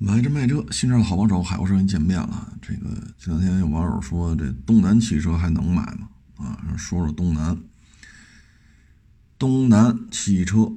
[0.00, 2.56] 买这卖这，新车的好帮手，海沃声音见面了。
[2.62, 6.08] 这个这两天有网友说，这东南汽车还能买吗？
[6.36, 7.58] 啊，说说东南，
[9.36, 10.72] 东南汽车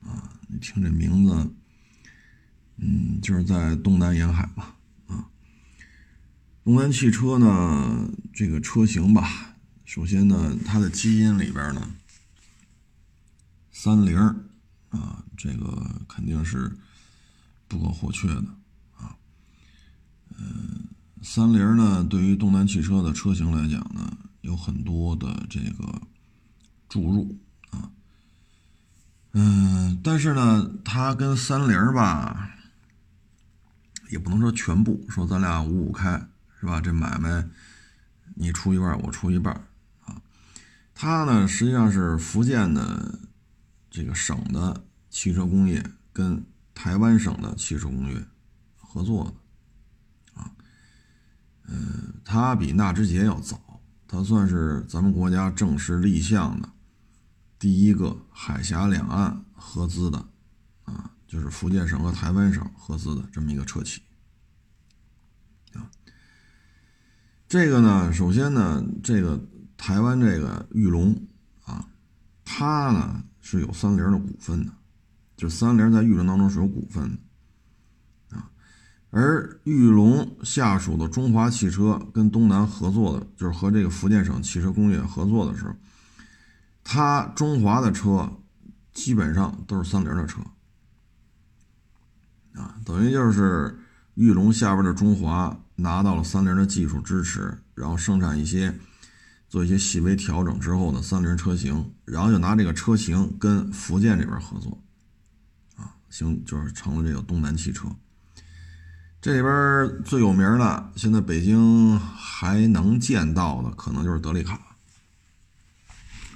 [0.00, 1.50] 啊，你听这名字，
[2.76, 4.76] 嗯，就是在东南沿海吧？
[5.06, 5.28] 啊，
[6.62, 9.56] 东南汽车呢，这个车型吧，
[9.86, 11.90] 首先呢，它的基因里边呢，
[13.72, 14.18] 三菱
[14.90, 16.76] 啊，这个肯定是。
[17.68, 18.44] 不可或缺的
[18.96, 19.16] 啊，
[20.38, 20.86] 嗯，
[21.20, 26.00] 三菱呢，对于东南汽车的车型来讲呢，有很多的这个
[26.88, 27.36] 注入
[27.70, 27.90] 啊，
[29.32, 32.54] 嗯，但是呢，它跟三菱吧，
[34.10, 36.28] 也不能说全部，说咱俩五五开
[36.60, 36.80] 是吧？
[36.80, 37.48] 这买卖
[38.36, 39.52] 你出一半，我出一半
[40.04, 40.22] 啊，
[40.94, 43.18] 它呢实际上是福建的
[43.90, 46.46] 这个省的汽车工业跟。
[46.76, 48.26] 台湾省的汽车工业
[48.76, 50.52] 合作的啊，
[51.66, 56.68] 嗯，它比纳智捷要早，它算是咱们国家正式立项的
[57.58, 60.18] 第一个海峡两岸合资的
[60.84, 64.02] 啊，就是福建省和台湾省合资的这么一个车企
[65.72, 65.90] 啊。
[67.48, 69.42] 这个呢，首先呢，这个
[69.78, 71.26] 台湾这个玉龙
[71.64, 71.88] 啊，
[72.44, 74.72] 它呢是有三菱的股份的。
[75.36, 78.48] 就三菱在玉龙当中是有股份的啊，
[79.10, 85.74] 而玉龙下属的中华汽车跟东南合作的，就是和这个福建省汽车工业合作的时候，
[86.82, 88.30] 它中华的车
[88.94, 90.40] 基本上都是三菱的车
[92.54, 93.78] 啊，等于就是
[94.14, 98.74] 玉龙下边的中华拿到了三菱的技术支持，然后生产一些
[99.50, 104.82] 做一些细微调整之后的三菱车型，然后就拿这个车型跟福建这边合作。
[106.08, 107.88] 行，就是成了这个东南汽车。
[109.20, 114.76] 这里边最有名的，现在北京还能见到的，可能就是德利卡。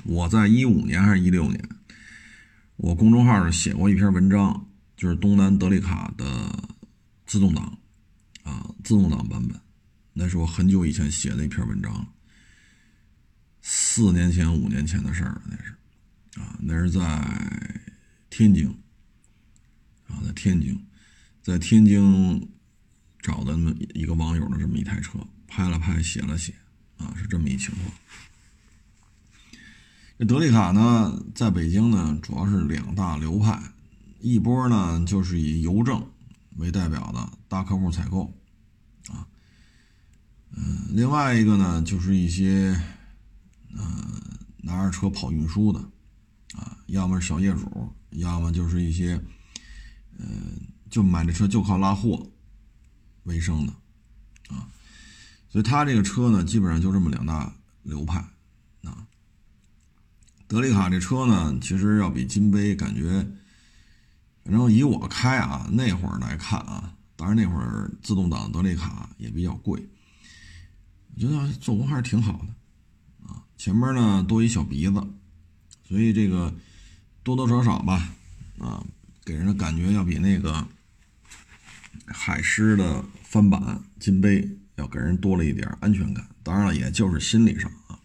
[0.04, 1.68] 我在一五年还是一六年，
[2.76, 6.24] 我公众号上写过一篇文章，就是东南德利卡的
[7.26, 7.78] 自动挡
[8.42, 9.60] 啊，自动挡版本。
[10.12, 12.08] 那是我很久以前写的一篇文章了，
[13.62, 15.74] 四年前、五年前的事儿了，那是
[16.40, 17.80] 啊，那是在
[18.30, 18.76] 天津。
[20.10, 20.86] 啊，在天津，
[21.40, 22.50] 在天津
[23.22, 26.52] 找的那么一个网友的这么一台车，拍了拍，写了写，
[26.96, 27.92] 啊，是这么一情况。
[30.18, 33.72] 这德利卡呢，在北京呢，主要是两大流派，
[34.20, 36.06] 一波呢就是以邮政
[36.56, 38.24] 为代表的大客户采购，
[39.08, 39.26] 啊，
[40.50, 42.78] 嗯，另外一个呢就是一些，
[43.76, 44.20] 呃，
[44.58, 45.78] 拿着车跑运输的，
[46.54, 49.22] 啊，要么是小业主，要么就是一些。
[50.22, 50.60] 嗯，
[50.90, 52.30] 就买这车就靠拉货
[53.22, 53.72] 为生的
[54.54, 54.68] 啊，
[55.48, 57.50] 所以他这个车呢，基本上就这么两大
[57.82, 58.18] 流派
[58.82, 59.06] 啊。
[60.46, 63.26] 德利卡这车呢，其实要比金杯感觉，
[64.44, 69.82] 反正以我开啊，那会儿来看啊，当然那会儿自动挡德利卡也比较贵，
[71.14, 73.42] 我觉得做工还是挺好的啊。
[73.56, 75.02] 前面呢多一小鼻子，
[75.82, 76.54] 所以这个
[77.22, 78.12] 多多少少吧
[78.58, 78.84] 啊。
[79.24, 80.66] 给人的感觉要比那个
[82.06, 87.98] 海狮的翻版金杯要给人多了一点安全感，当然了，也就是心理上啊。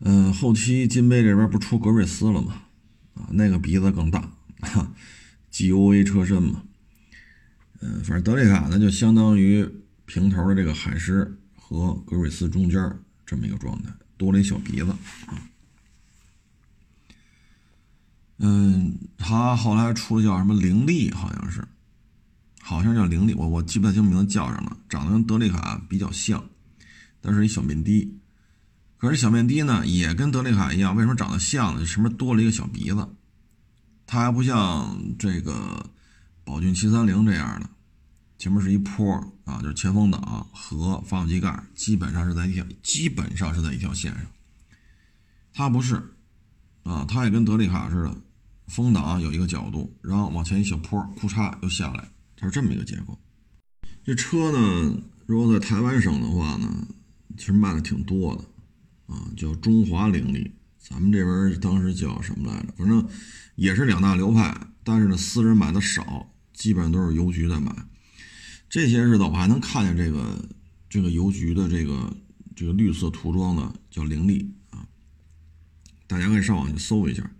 [0.00, 2.62] 嗯，后期金杯这边不出格瑞斯了吗？
[3.14, 4.32] 啊，那个鼻子更大，
[5.50, 6.62] G O A 车身嘛。
[7.80, 9.68] 嗯，反正德利卡呢就相当于
[10.06, 12.80] 平头的这个海狮和格瑞斯中间
[13.26, 14.90] 这么一个状态，多了一小鼻子
[15.26, 15.50] 啊。
[18.44, 21.64] 嗯，他后来出了叫什么凌厉，好像是，
[22.60, 26.44] 好像叫凌厉，我我记不太清名字叫什么，长得跟德利卡比较像，
[27.20, 28.18] 但是一小面的。
[28.98, 31.86] 可是小面的呢，也跟德利卡一样，为什么长得像呢？
[31.86, 33.08] 前面多了一个小鼻子，
[34.06, 35.88] 它还不像这个
[36.44, 37.70] 宝骏七三零这样的，
[38.38, 39.14] 前面是一坡
[39.44, 40.20] 啊，就是前风挡
[40.52, 44.22] 和发动机盖基本上是在一条，基本上是在一条线上。
[45.52, 45.94] 它不是
[46.82, 48.16] 啊，它也跟德利卡似的。
[48.68, 53.18] 风挡有一个角度，然后往前一小坡，库嚓又下来，它是这么一个结构。
[54.04, 56.88] 这车呢，如果在台湾省的话呢，
[57.36, 62.68] 其实卖的挺多的，啊，叫中华凌厉，咱们这边当时叫什么来着？
[62.76, 63.06] 反正
[63.56, 67.74] 也是两大流派，但是呢，私人买的少，基本上都是邮局在买。
[68.68, 70.48] 这些日子我还能看见这个
[70.88, 72.16] 这个邮局的这个
[72.56, 74.86] 这个绿色涂装的叫凌厉啊，
[76.06, 77.30] 大家可以上网去搜一下。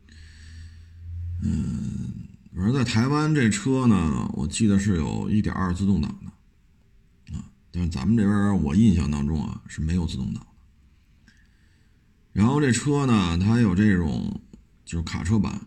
[1.45, 11.33] 嗯，反正在台湾这车呢，我记得是有一点二自动挡的，啊，但是咱们这边我印象当中啊是没有自动挡的。
[12.33, 14.41] 然后这车呢，它有这种
[14.85, 15.67] 就是卡车版，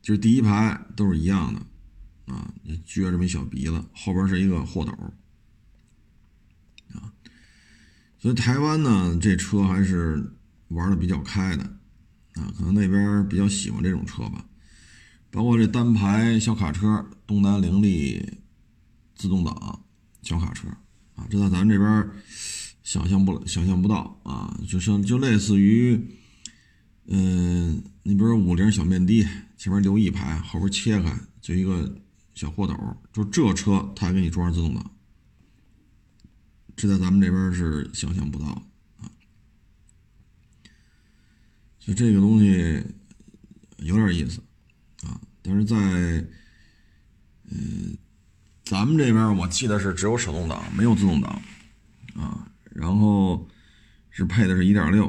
[0.00, 2.54] 就是第一排都是一样的，啊，
[2.86, 4.92] 撅这么一小鼻子，后边是一个货斗，
[6.94, 7.12] 啊，
[8.20, 10.32] 所以台湾呢这车还是
[10.68, 11.64] 玩的比较开的，
[12.34, 14.46] 啊，可能那边比较喜欢这种车吧。
[15.32, 18.22] 包括这单排小卡车，东南凌力
[19.14, 19.82] 自动挡
[20.20, 20.68] 小卡车
[21.14, 22.10] 啊，这在咱们这边
[22.82, 25.98] 想象不想象不到啊，就像就类似于，
[27.06, 29.26] 嗯，你比如说五菱小面的，
[29.56, 31.90] 前面留一排，后边切开就一个
[32.34, 32.76] 小货斗，
[33.10, 34.90] 就这车它还给你装上自动挡，
[36.76, 38.46] 这在咱们这边是想象不到
[39.00, 39.10] 啊，
[41.78, 42.84] 就这个东西
[43.78, 44.38] 有点意思。
[45.44, 45.76] 但是在，
[47.50, 47.98] 嗯，
[48.64, 51.42] 咱们这边我记得是只有手动挡，没有自动挡，
[52.14, 53.48] 啊，然后
[54.10, 55.08] 是配的是一点六，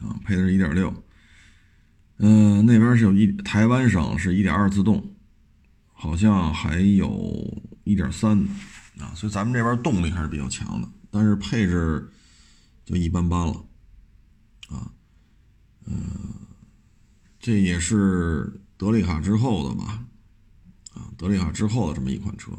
[0.00, 0.92] 啊，配的是一点六，
[2.18, 5.16] 嗯，那边是有一台湾省是一点二自动，
[5.94, 8.50] 好像还有一点三的，
[9.02, 12.06] 啊，所以咱们这边动力还是比较强的，但是配置
[12.84, 13.64] 就一般般了，
[14.68, 14.92] 啊，
[15.86, 16.43] 嗯。
[17.44, 20.02] 这也是德利卡之后的吧，
[20.94, 22.52] 啊，德利卡之后的这么一款车，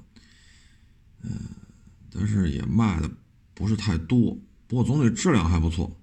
[1.24, 1.32] 嗯，
[2.12, 3.10] 但是也卖的
[3.56, 4.38] 不是太多，
[4.68, 6.00] 不过总体质量还不错，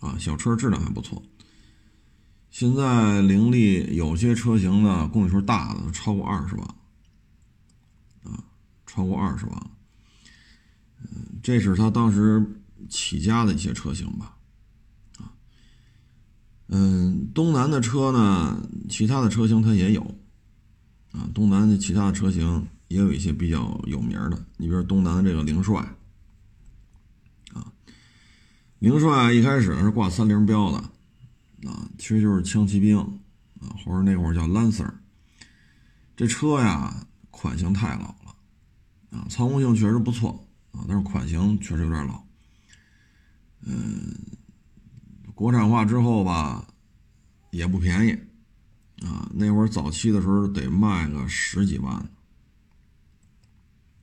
[0.00, 1.22] 啊，小车质量还不错。
[2.50, 6.68] 现在凌力有些车型呢，公里数大的超过二十万，
[8.24, 8.44] 啊，
[8.84, 9.70] 超过二十万，
[11.00, 12.44] 嗯，这是他当时
[12.90, 14.34] 起家的一些车型吧。
[16.70, 20.02] 嗯，东南的车呢，其他的车型它也有，
[21.12, 25.80] 啊，东南的其他的车型也有一些比较有名的，你比如东南的这个凌帅，
[27.54, 27.72] 啊，
[28.80, 30.76] 凌帅一开始是挂三菱标的，
[31.70, 32.98] 啊，其实就是轻骑兵，
[33.60, 34.92] 啊，或者那会儿叫 Lancer，
[36.18, 38.36] 这车呀款型太老了，
[39.10, 42.22] 啊，操控性确实不错，啊，但是款型确实有点老，
[43.62, 44.14] 嗯。
[45.38, 46.66] 国产化之后吧，
[47.52, 48.10] 也不便宜，
[49.06, 51.94] 啊，那会儿早期的时候得卖个十几万，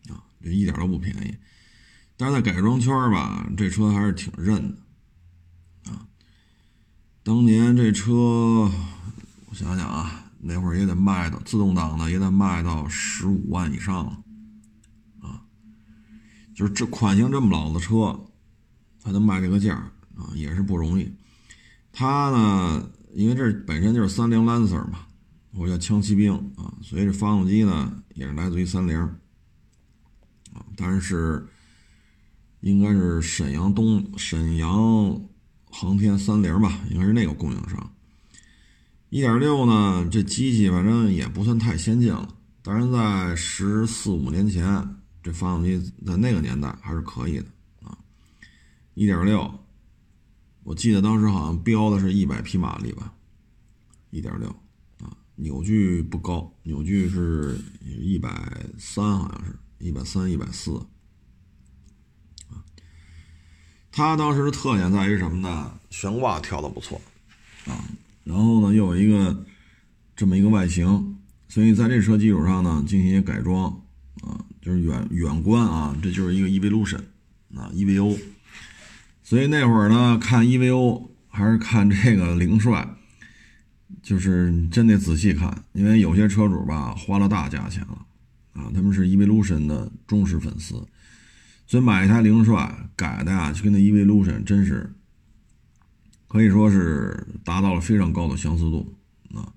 [0.08, 1.36] 啊，这一点都不便宜。
[2.16, 4.56] 但是在改装圈吧，这车还是挺认
[5.84, 6.08] 的，啊，
[7.22, 8.14] 当年这车，
[9.48, 14.24] 我想想啊，那会儿也得卖到自动挡的也得卖到十五万以上了，
[15.20, 15.44] 啊，
[16.56, 18.18] 就是这款型这么老的车，
[19.04, 19.76] 还能卖这个价
[20.16, 21.14] 啊，也是不容易。
[21.98, 25.08] 它呢，因为这本身就是三菱 Lancer 嘛，
[25.54, 31.48] 我叫枪骑兵啊，所以这发动机呢也是来自于三菱啊，但是
[32.60, 35.22] 应该是沈阳东沈阳
[35.72, 37.92] 航天三菱吧，应该是那个供应商。
[39.10, 42.28] 一点六呢，这机器反正也不算太先进了，
[42.62, 44.86] 但是在十四五年前，
[45.24, 47.46] 这发动机在那个年代还是可以的
[47.84, 47.98] 啊，
[48.96, 49.65] 一点六。
[50.66, 53.14] 我记得当时好像标的是一百匹马力吧，
[54.10, 54.50] 一点六
[55.00, 58.30] 啊，扭矩不高，扭矩是一百
[58.76, 60.76] 三，好像是一百三、一百四
[62.50, 62.66] 啊。
[63.92, 65.72] 它当时的特点在于什么呢？
[65.92, 67.00] 悬挂调的不错
[67.68, 67.86] 啊，
[68.24, 69.46] 然后呢又有一个
[70.16, 73.66] 这么一个外形，所以在这车基础上呢进行一些改装
[74.24, 77.04] 啊，就是远远观啊，这就是一个 Evolution
[77.54, 78.18] 啊，EVO。
[79.26, 82.88] 所以那会儿呢，看 EVO 还是看这个凌帅，
[84.04, 88.06] 就是真得仔细看，因为有些车主吧花了大价钱了
[88.54, 90.76] 啊，他们是 Evolution 的忠实粉丝，
[91.66, 94.94] 所以买一台凌帅改的呀，就跟那 Evolution 真是
[96.28, 98.96] 可以说是达到了非常高的相似度
[99.34, 99.52] 啊。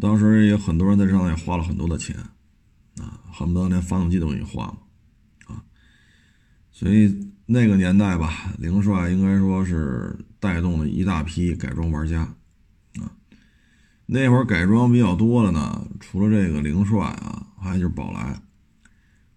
[0.00, 2.16] 当时也很多人在上面花了很多的钱
[2.98, 4.76] 啊，恨不得连发动机都给你换了
[5.46, 5.62] 啊，
[6.72, 7.30] 所以。
[7.52, 12.20] 那个年代吧，凌帅应该说是带动了一大批改装玩家，
[12.98, 13.12] 啊，
[14.06, 18.40] 那会儿改装比较多的呢，除了这个凌帅啊，还有就是宝来。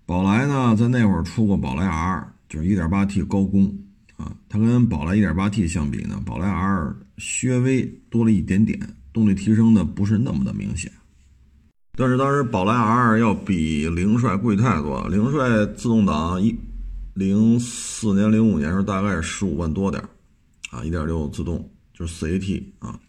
[0.06, 3.78] 宝来呢，在那会儿出过宝来 R，就是 1.8T 高功
[4.16, 6.96] 啊，它跟宝来 1.8T 相比呢，宝来 R
[7.42, 8.80] 略微多了一点点，
[9.12, 10.90] 动力提升的不是那么的明显。
[11.98, 16.58] 但是当时宝来 R 要比凌帅贵太多了，凌帅自动挡一。
[17.16, 20.04] 零四年、零五年时候大概是十五万多点
[20.70, 23.00] 啊，一点六自动就是四 AT 啊。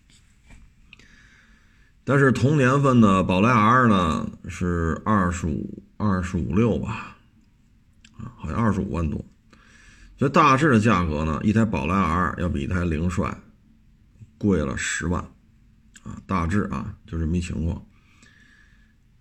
[2.05, 7.17] 但是同年份的宝来 R 呢是二十五二十五六吧，
[8.17, 9.23] 啊，好像二十五万多。
[10.17, 13.37] 所以大致的价格呢，一台宝来 R 要比一台凌帅
[14.39, 15.21] 贵了十万，
[16.05, 17.85] 啊，大致啊就这么一情况。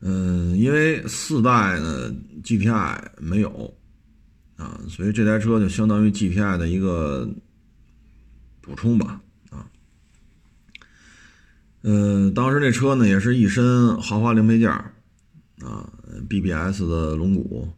[0.02, 2.14] 嗯，因为四代呢
[2.44, 3.76] GTI 没有，
[4.58, 7.30] 啊，所以这台车就相当于 GTI 的一个
[8.62, 9.68] 补充吧，啊，
[11.84, 15.90] 嗯，当时这车呢也是一身豪华零配件啊
[16.30, 17.74] ，BBS 的龙骨，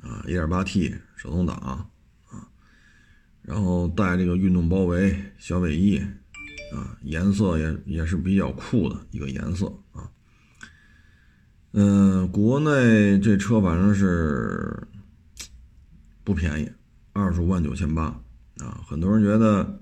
[0.00, 1.86] 啊，1.8T 手动挡啊。
[3.42, 5.98] 然后带这个运动包围小尾翼，
[6.74, 10.10] 啊，颜色也也是比较酷的一个颜色啊。
[11.70, 14.76] 嗯，国内这车反正是
[16.26, 16.68] 不便宜，
[17.12, 18.06] 二十五万九千八
[18.58, 18.82] 啊。
[18.84, 19.80] 很多人觉得，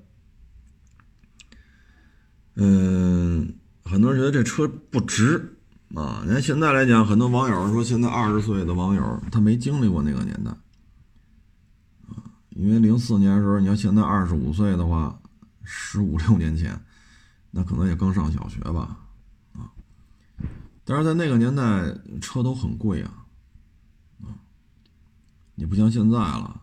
[2.56, 5.56] 嗯，很多人觉得这车不值
[5.94, 6.20] 啊。
[6.26, 10.50] 你看现在来讲，很多网友说，现在二十岁的网友他没经历过那个年代
[12.08, 12.20] 啊。
[12.50, 15.18] 因为零四年的时候，你要现在二十五岁的话，
[15.62, 16.78] 十五六年前，
[17.50, 18.98] 那可能也刚上小学吧，
[19.54, 19.72] 啊！
[20.84, 23.23] 但是在那个年代，车都很贵，啊！
[25.54, 26.62] 你不像现在了，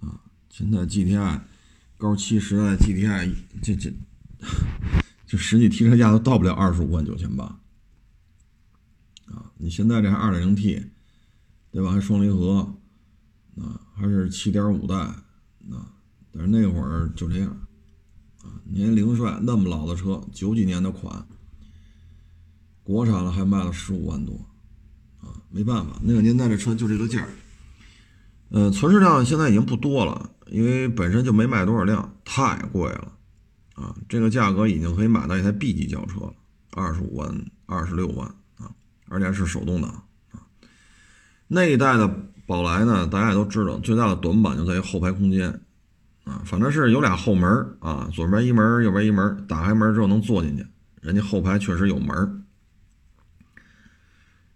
[0.00, 0.20] 啊！
[0.48, 1.40] 现在 GTI
[1.96, 3.92] 高七时代 GTI 这这，
[5.26, 7.44] 这实际提车价都到不了二十五万九千八，
[9.26, 9.52] 啊！
[9.58, 10.86] 你现在这还二点零 T，
[11.70, 11.92] 对吧？
[11.92, 12.76] 还双离合。
[13.60, 15.92] 啊，还是七点五代，啊，
[16.30, 17.50] 但是那会儿就这样，
[18.42, 21.26] 啊，您凌帅那么老的车，九几年的款，
[22.82, 24.34] 国产了还卖了十五万多，
[25.20, 27.28] 啊，没办法，那个年代的车就这个价儿，
[28.50, 33.12] 呃，存世量现在已经不多了，因为本身就没卖多少辆，太贵了，
[33.74, 36.32] 啊，这个价格已经可以买到一台 B 级轿车了，
[36.72, 38.26] 二十五万、二十六万
[38.58, 38.70] 啊，
[39.08, 39.90] 而且是手动挡，
[40.32, 40.42] 啊，
[41.48, 42.10] 那一代的。
[42.46, 45.48] 宝来呢，大家也都知道，最大的短板就在于后排空间，
[46.24, 50.66] 啊，反正是有俩后门啊，左边一门，右边一门，打开门之后能坐进去，
[51.00, 52.44] 人家后排确实有门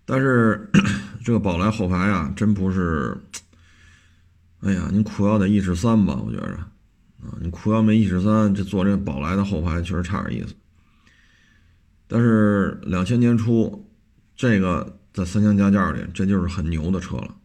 [0.04, 0.68] 但是
[1.24, 3.16] 这个宝来后排啊，真不是，
[4.64, 6.54] 哎呀，您苦要得一尺三吧，我觉着，
[7.22, 10.54] 啊，你苦要没一尺三，这坐这宝来的后排确实差点意思。
[12.06, 13.90] 但是两千年初，
[14.34, 17.36] 这个在三厢加价里，这就是很牛的车了。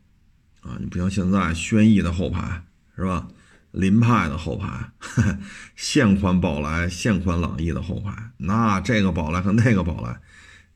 [0.62, 2.64] 啊，你不像现在轩逸的后排
[2.96, 3.28] 是吧？
[3.72, 4.92] 凌派的后排，
[5.76, 10.20] 现款宝来、现款朗逸的后排，那这个宝来和那个宝来，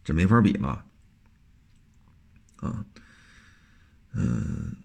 [0.04, 0.84] 这没法比了。
[2.58, 2.86] 啊，
[4.14, 4.76] 嗯，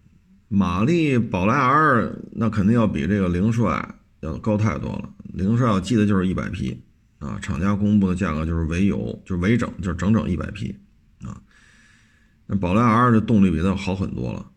[0.49, 5.11] 马力宝来 R 那肯定要比这个凌帅要高太多了。
[5.35, 6.83] 凌帅我记得就是一百匹
[7.19, 10.77] 啊，厂家公布的价格就是尾有，就是尾整，就是整整一百匹
[11.23, 11.41] 啊。
[12.47, 14.51] 那宝来 R 的动力比它好很多了。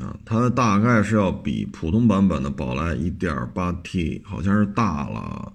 [0.00, 5.52] 啊，它大概是要比普通版本的宝来 1.8T 好像是大了，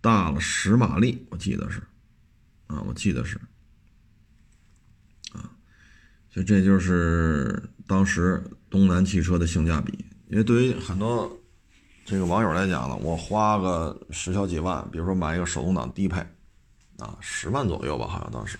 [0.00, 1.80] 大了十马力，我记得是，
[2.66, 3.40] 啊，我记得是，
[5.32, 5.48] 啊，
[6.28, 10.04] 所以这就是当时东南汽车的性价比。
[10.28, 11.30] 因为对于很多
[12.04, 16.20] 这个网友来讲呢，我花个十小几万，比如说买一个手动挡低配，
[16.98, 18.58] 啊，十万左右吧，好像当时，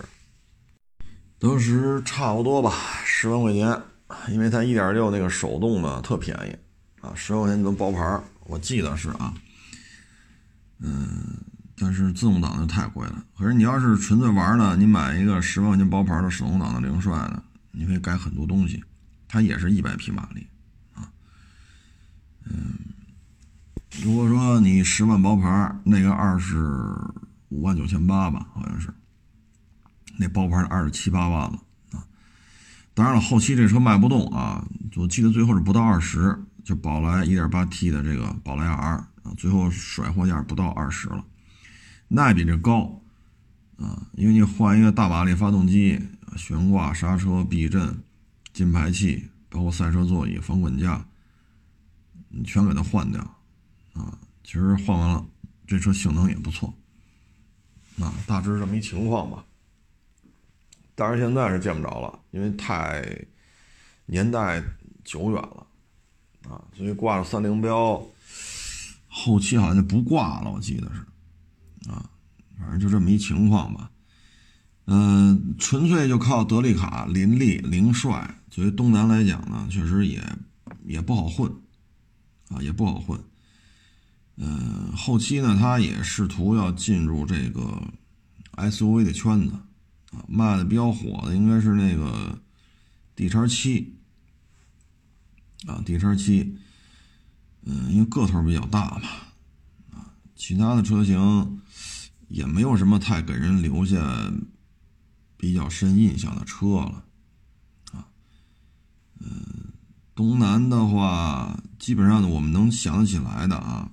[1.39, 2.73] 当时差不多吧，
[3.05, 3.81] 十万块钱。
[4.29, 9.33] 因为它一点六那个手动的特便宜啊，十万块钱就能包牌我记得是啊，
[10.79, 11.37] 嗯，
[11.77, 13.21] 但是自动挡的太贵了。
[13.37, 17.43] 可是你要是纯粹玩呢，你买一个十万块钱包牌的手动挡的凌帅呢，
[17.73, 18.81] 你可以改很多东西，
[19.27, 20.47] 它也是一百匹马力
[20.93, 21.11] 啊。
[22.45, 22.77] 嗯，
[24.03, 26.57] 如果说你十万包牌，那个二十
[27.49, 28.93] 五万九千八吧，好像是，
[30.17, 31.59] 那包牌二十七八万了。
[32.93, 41.23] 当然了，后期这车卖不动啊，我记得最后是不到二十，就宝来 1.8T 的这个宝来 R 啊，最后甩货价不到二十了，
[42.07, 43.03] 那比这高
[43.77, 46.01] 啊，因为你换一个大马力发动机，
[46.35, 48.01] 悬挂、刹车、避震、
[48.57, 51.05] 进排气，包括赛车座椅、防滚架，
[52.27, 53.21] 你全给它换掉
[53.93, 55.23] 啊，其实换完了，
[55.67, 56.73] 这车性能也不错，
[57.99, 59.45] 啊，大致这么一情况吧。
[60.95, 63.05] 但是现在是见不着了，因为太
[64.07, 64.59] 年代
[65.03, 65.67] 久远了
[66.49, 68.03] 啊，所以挂着三菱标，
[69.07, 72.09] 后期好像就不挂了，我记得是啊，
[72.57, 73.91] 反正就这么一情况吧。
[74.89, 80.23] 嗯，纯粹就靠德利卡、林立、凌帅，作为东南来讲呢，确实也
[80.85, 81.51] 也不好混
[82.47, 83.19] 啊，也不好混。
[84.37, 87.81] 嗯，后期呢，他也试图要进入这个
[88.55, 89.55] SUV 的圈子
[90.11, 92.39] 啊，卖的比较火的应该是那个
[93.13, 93.93] D 叉七
[95.65, 96.55] 啊，D 叉七，
[97.65, 99.09] 嗯，因为个头比较大嘛，
[99.99, 101.59] 啊，其他的车型
[102.29, 104.31] 也没有什么太给人留下
[105.37, 107.05] 比较深印象的车了，
[107.93, 108.07] 啊，
[109.19, 109.71] 嗯，
[110.13, 113.91] 东南的话，基本上，我们能想起来的啊。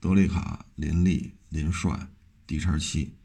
[0.00, 2.08] 德利卡、林立、林帅、
[2.46, 3.16] D 叉七，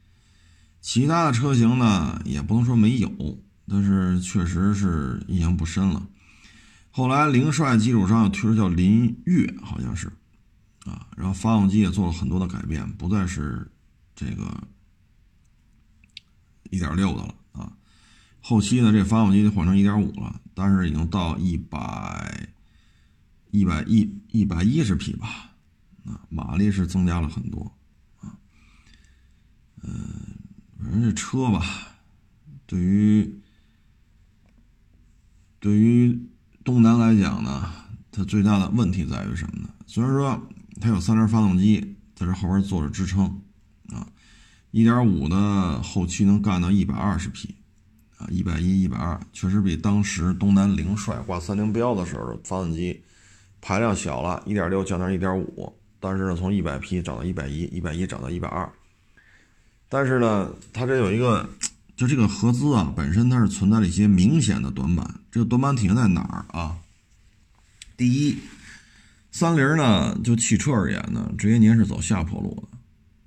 [0.82, 6.08] 其他的车型呢也不能说没有，但是确实是印象不深了。
[6.90, 10.12] 后来凌帅基础上推出叫林越，好像是
[10.86, 13.72] 啊，然后发动机也做了很多的改变，不再是
[14.16, 14.68] 这个
[16.74, 17.72] 一点六的了啊。
[18.42, 22.50] 后期呢，这发动机就换成一点五了，但是已经到一百
[23.52, 25.52] 一百一一百一十匹吧。
[26.06, 27.72] 啊，马力是增加了很多，
[28.20, 28.36] 啊，
[29.82, 29.94] 嗯，
[30.78, 31.66] 反正这车吧，
[32.66, 33.40] 对于
[35.62, 36.28] 对于
[36.66, 37.72] 东南来讲呢，
[38.12, 39.70] 它最大的问题在于什么呢？
[39.88, 40.50] 虽然说
[40.82, 43.42] 它有三轮发动机在这后边做着支撑，
[44.74, 47.54] 一点五的后期能干到一百二十匹，
[48.18, 53.00] 啊，一百一、一百二，确实比当时东南凌帅挂三菱标的时候发动机
[53.62, 55.72] 排量小了，一点六降到一点五。
[56.00, 58.68] 但是呢，从一百匹涨到一百一，一百一涨到一百二。
[59.88, 61.48] 但是呢，它这有一个，
[61.96, 65.08] 就这个合资啊，本身它是存在了一些明显的短板。
[65.30, 66.76] 这个短板体现在哪儿啊？
[67.96, 68.40] 第一，
[69.30, 72.73] 三菱呢，就汽车而言呢，这些年是走下坡路的，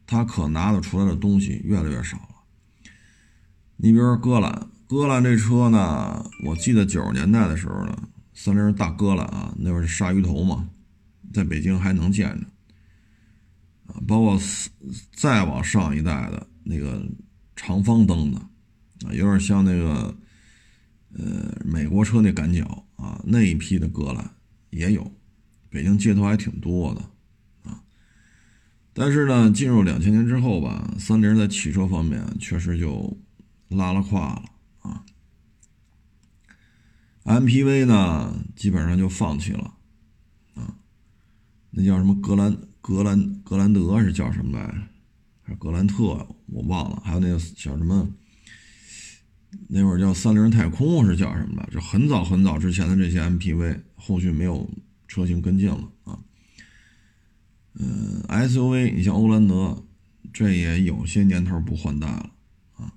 [0.07, 2.29] 它可拿得出来的东西越来越少了。
[3.77, 10.69] 你比如说戈兰，戈兰这车呢，我记得九十年代的时候呢，三菱大戈兰啊，那会儿是鲨鱼头嘛，
[11.33, 12.47] 在北京还能见着。
[13.93, 14.41] 啊，包括
[15.13, 17.05] 再往上一代的那个
[17.55, 18.39] 长方灯的，
[19.07, 20.17] 啊，有点像那个，
[21.13, 24.31] 呃，美国车那赶脚啊，那一批的戈兰
[24.71, 25.09] 也有，
[25.69, 27.03] 北京街头还挺多的，
[28.99, 33.15] 但是呢，进入两千年之后吧，三菱在汽车方面确实就
[33.69, 34.45] 拉了胯了
[34.81, 35.05] 啊
[37.25, 39.75] ，MPV 呢，基本上就放弃了，
[40.55, 40.75] 啊，
[41.71, 42.57] 那叫什么格兰？
[42.81, 44.79] 格兰格兰德是叫什么来着？
[45.43, 46.27] 还是格兰特？
[46.47, 47.03] 我忘了。
[47.05, 48.09] 还有那个叫什么？
[49.69, 51.81] 那会儿叫三菱太空是叫什么来着？
[51.81, 54.71] 很早很早之前的这些 MPV，后续没有
[55.09, 56.17] 车型跟进了啊。
[57.79, 59.85] 嗯，SUV，你像欧蓝德，
[60.33, 62.31] 这也有些年头不换代了
[62.77, 62.93] 啊。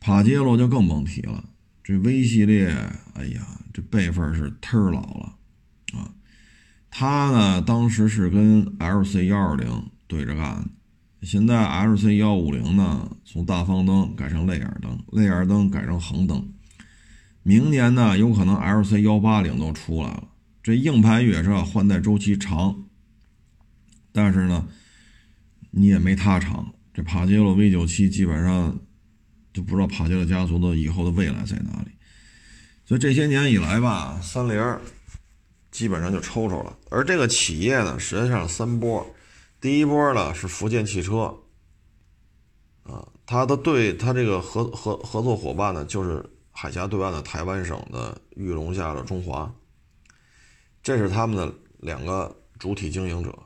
[0.00, 1.44] 帕杰罗就更甭提了，
[1.82, 2.68] 这 V 系列，
[3.14, 5.36] 哎呀，这辈分是忒老了
[5.92, 6.10] 啊。
[6.90, 10.68] 它呢，当时是跟 LC 幺二零对着干，
[11.22, 16.52] 现在 LC 幺五零呢，从大方灯改成泪眼灯，泪眼灯改成横灯，
[17.42, 20.28] 明年呢，有可能 LC 幺八零都出来了。
[20.62, 22.83] 这硬派越野车换代周期长，
[24.14, 24.66] 但是呢，
[25.72, 26.72] 你也没它长。
[26.94, 28.78] 这帕杰罗 V 九七基本上
[29.52, 31.90] 就不知道帕杰罗家族的以后的未来在哪里。
[32.86, 34.78] 所以这些年以来吧，三菱。
[35.70, 39.04] 基本上就抽抽了，而这个企业呢，实际上三波，
[39.60, 41.36] 第一波呢是福建汽车，
[42.84, 49.52] 啊，它的对它这个合合合作伙伴呢，就是海峡对岸的台湾省的玉龙下的中华，
[50.80, 53.36] 这是他们的两个主体经营者，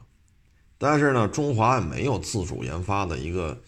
[0.78, 3.60] 但是呢，中华也没有自主研发的一个，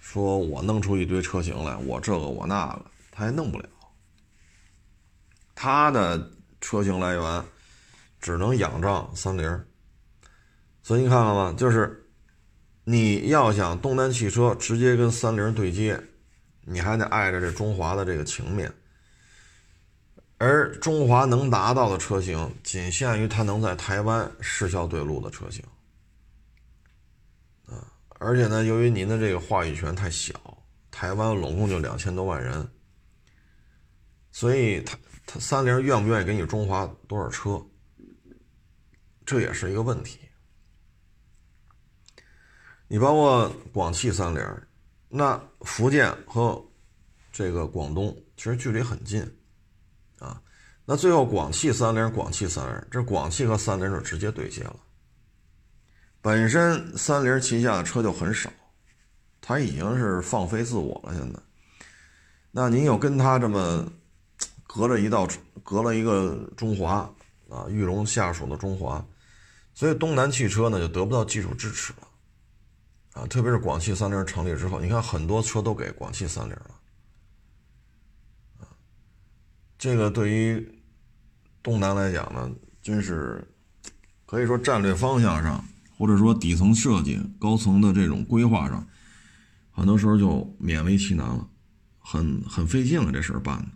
[0.00, 3.68] 说我弄出一堆车型来，我这个我那个，他也弄不了，
[5.54, 7.44] 他的车型来源。
[8.20, 9.64] 只能仰仗三菱，
[10.82, 11.54] 所以你看了吗？
[11.56, 12.04] 就是
[12.82, 16.02] 你要想东南汽车直接跟三菱对接，
[16.62, 18.72] 你还得碍着这中华的这个情面。
[20.36, 25.62] 而中华能达到的车型，仅限于它能在台湾试销对路的车型。
[28.18, 30.32] 而且呢，由于您的这个话语权太小，
[30.90, 32.68] 台湾拢共就两千多万人，
[34.32, 37.64] 所以他他三菱愿不愿意给你中华多少车？
[39.24, 40.18] 这也是一个问题。
[42.88, 44.42] 你包括广汽三菱，
[45.08, 46.60] 那福建和
[47.30, 49.22] 这个广东其实距离很近
[50.18, 50.42] 啊。
[50.84, 54.76] 那最后广汽三菱、广汽三菱，这广汽和三菱就直接对接了。
[56.20, 58.50] 本身三菱旗下的车就很少，
[59.40, 61.14] 它已经是放飞自我了。
[61.14, 61.38] 现在，
[62.50, 63.90] 那您又跟他这么
[64.66, 65.26] 隔着一道，
[65.62, 67.10] 隔了一个中华
[67.48, 69.04] 啊，玉龙下属的中华。
[69.74, 72.08] 所以东南汽车呢就得不到技术支持了，
[73.12, 76.74] 啊，特别是广汽三菱成立之后，你看很多车都给广汽三菱了，
[78.58, 78.66] 啊，
[79.78, 80.82] 这个对于
[81.62, 82.50] 东南来讲呢，
[82.82, 83.46] 真是
[84.26, 85.64] 可以说战略方向上，
[85.98, 88.86] 或者说底层设计、高层的这种规划上，
[89.70, 91.46] 很多时候就勉为其难了，
[91.98, 93.68] 很很费劲了，这事儿办的。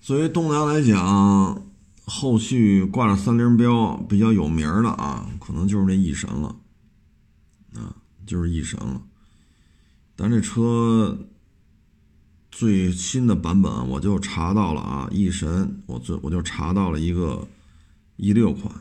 [0.00, 1.62] 作为东南来讲，
[2.06, 6.56] 后续挂着三菱标比较有名的啊，可能就是这翼神了，
[7.74, 7.94] 啊。
[8.26, 9.00] 就是翼神了，
[10.16, 11.28] 但这车
[12.50, 17.46] 最新的版本我就查到了啊，翼神我最我就查到了一个
[18.16, 18.74] 一六款，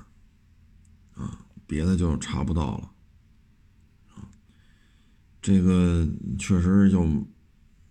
[1.68, 2.90] 别的就查不到了，
[5.42, 7.02] 这个确实就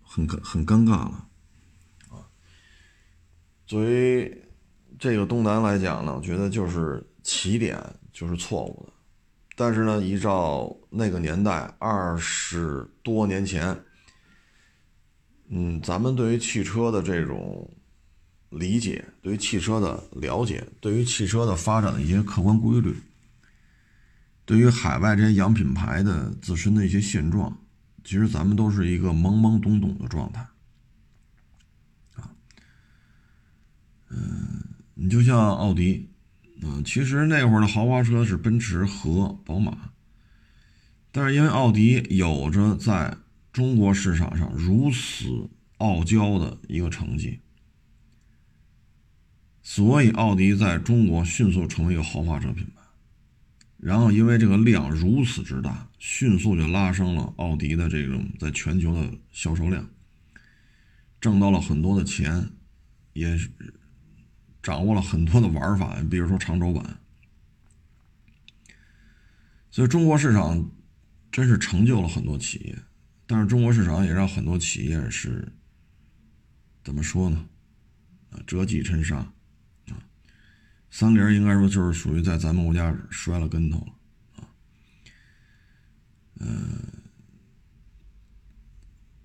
[0.01, 1.27] 很很尴尬了，
[2.09, 2.23] 啊，
[3.65, 4.43] 作为
[4.97, 7.81] 这个东南来讲呢，我觉得就是起点
[8.13, 8.93] 就是错误的。
[9.57, 13.77] 但是呢，依照那个年代二十多年前，
[15.47, 17.69] 嗯，咱们对于汽车的这种
[18.49, 22.93] 理解，对于汽车的了解，对于汽车的发展的一些客观规律，
[24.45, 27.57] 对于海外这些洋品牌的自身的一些现状，
[28.03, 30.47] 其实咱们都是一个懵懵懂懂的状态，
[32.13, 32.29] 啊，
[34.09, 36.09] 嗯，你就像奥迪。
[36.61, 39.91] 嗯，其实那会儿的豪华车是奔驰和宝马，
[41.11, 43.17] 但是因为奥迪有着在
[43.51, 47.41] 中国市场上如此傲娇的一个成绩，
[49.61, 52.81] 所以奥迪在中国迅速成为一个豪华车品牌。
[53.85, 59.87] 然后因为这个量如此之大，迅速就拉升了奥迪的这种在全球的销售量，
[61.21, 62.49] 挣到了很多的钱，
[63.13, 63.39] 也。
[64.63, 66.99] 掌握了很多的玩法，比如说长轴版，
[69.69, 70.71] 所以中国市场
[71.31, 72.75] 真是成就了很多企业，
[73.27, 75.53] 但是中国市场也让很多企业是
[76.83, 77.47] 怎么说呢？
[78.31, 79.31] 啊，折戟沉沙！
[80.97, 83.93] 三菱应该说就是属于在咱们国家摔了跟头了
[84.37, 84.47] 啊。
[86.39, 86.79] 嗯，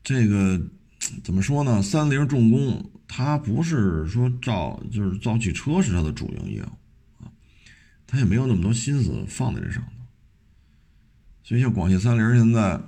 [0.03, 0.61] 这个
[1.23, 1.81] 怎么说呢？
[1.81, 2.91] 三菱重工。
[3.07, 7.31] 它不是说造就是造汽车是它的主营业务啊，
[8.05, 9.93] 他也没有那么多心思放在这上头。
[11.45, 12.81] 所以像广汽三菱现在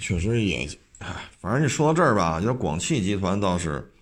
[0.00, 3.92] 确实也，哎，反正你说到这儿吧，就广汽集团倒是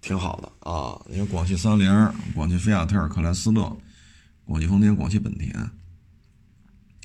[0.00, 1.00] 挺好的啊。
[1.08, 1.88] 你看广汽三菱、
[2.34, 3.76] 广汽菲亚特、克莱斯勒、
[4.44, 5.70] 广汽丰田、广汽本田，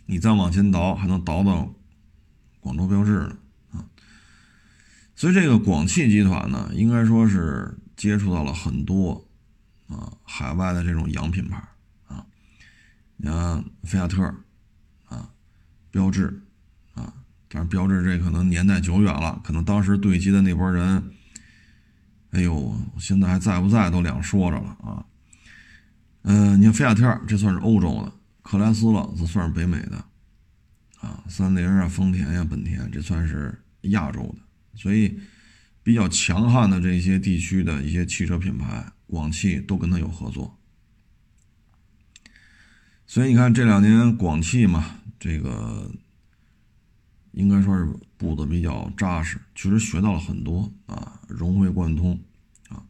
[0.06, 1.74] 你再往前倒还能倒到
[2.60, 3.38] 广州标致呢
[3.72, 3.86] 啊。
[5.16, 9.28] 所以这个广汽集团呢，应该说是接触到了很多
[9.88, 11.64] 啊海外的这种洋品牌
[12.08, 12.26] 啊，
[13.18, 14.24] 你看菲亚特
[15.06, 15.30] 啊，
[15.92, 16.42] 标致
[16.94, 17.14] 啊，
[17.48, 21.02] 但是标致这可能年代久远了，可能当时对接的那波人，
[22.36, 25.06] 哎呦，现在还在不在都两说着了啊。
[26.24, 29.96] 嗯，你看菲亚特这算是欧洲的，克莱斯勒这算是北美的
[31.00, 34.44] 啊，三菱啊、丰田呀、本田这算是亚洲的。
[34.74, 35.18] 所以，
[35.82, 40.60] 比较强悍的这些地区的一些汽车品牌，广汽都跟他有合作。
[43.08, 45.90] 所以你看这两年广汽嘛，这个
[47.36, 47.86] 应该说是
[48.18, 52.18] 步子比较扎实，确实学到了很多啊，融会贯通
[52.70, 52.82] 啊。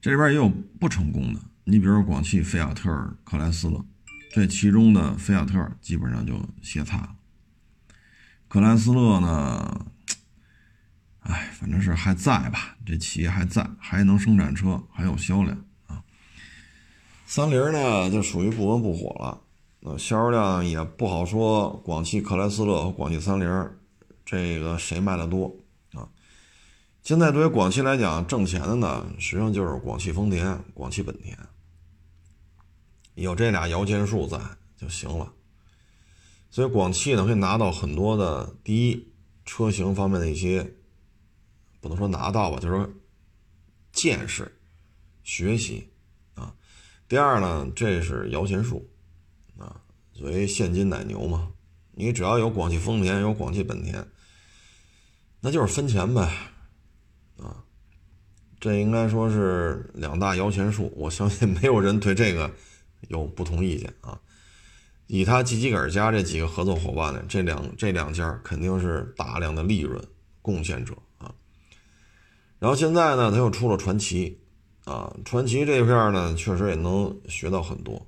[0.00, 0.48] 这里边也有
[0.80, 2.90] 不成功的，你比如广汽菲亚特、
[3.22, 3.84] 克莱斯勒，
[4.32, 7.14] 这其中的菲亚特基本上就歇菜了，
[8.48, 9.86] 克莱斯勒呢？
[11.20, 16.02] 哎，反正是还在吧，这企业还在，还能生产车，还有销量啊。
[17.26, 19.42] 三菱呢，就属于不温不火了，
[19.86, 21.80] 呃销售量也不好说。
[21.84, 23.70] 广汽克莱斯勒和广汽三菱，
[24.24, 25.56] 这个谁卖的多
[25.92, 26.08] 啊？
[27.04, 31.38] 现在对于广汽来讲，挣钱的呢，实际上就是广汽丰田、广汽本田，
[33.14, 34.40] 有这俩摇钱树在
[34.76, 35.32] 就行了。
[36.50, 39.12] 所以广汽呢，可以拿到很多的第一
[39.44, 40.74] 车型方面的一些。
[41.78, 42.90] 不能说拿到吧，就是说
[43.92, 44.58] 见识、
[45.22, 45.88] 学习
[46.34, 46.52] 啊。
[47.06, 48.90] 第二呢，这是摇钱树
[50.16, 51.52] 所谓现金奶牛嘛。
[51.92, 54.06] 你只要有广汽丰田，有广汽本田，
[55.40, 56.22] 那就是分钱呗
[57.38, 57.64] 啊。
[58.58, 62.50] 这应该说是两大摇钱树，我相信没有人对这个
[63.08, 64.18] 有不同意见啊。
[65.06, 70.02] 以他吉吉尔家这几个合作伙伴呢，这两这两家肯定是大量的利润
[70.42, 71.32] 贡献者啊。
[72.58, 74.40] 然后现在呢，他又出了传奇，
[74.84, 78.06] 啊，传奇这片呢，确实也能学到很多，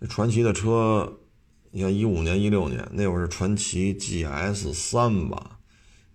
[0.00, 1.20] 这传奇的车
[1.70, 5.58] 你看一五年、一六年那会儿是传奇 GS 三吧，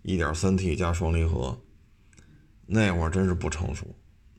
[0.01, 1.57] 一点三 T 加双离合，
[2.65, 3.95] 那会儿真是不成熟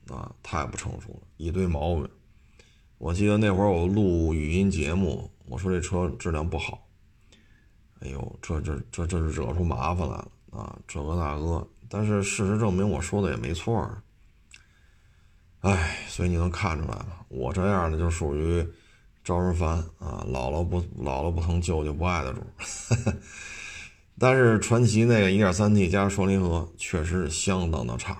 [0.09, 2.09] 啊，太不成熟了，一堆毛病。
[2.97, 6.85] 我记得那会儿我录语音节目，我说这车质量不好，
[8.01, 11.65] 哎呦，这这这这是惹出麻烦来了啊，这个那个。
[11.87, 13.89] 但是事实证明我说的也没错，
[15.61, 17.25] 哎，所以你能看出来吗？
[17.29, 18.67] 我这样的就属于。
[19.27, 20.25] 招人烦啊！
[20.29, 22.41] 姥姥不姥姥不疼，舅舅不爱的主。
[24.17, 28.13] 但是传奇那个 1.3T 加双离合确实相当的差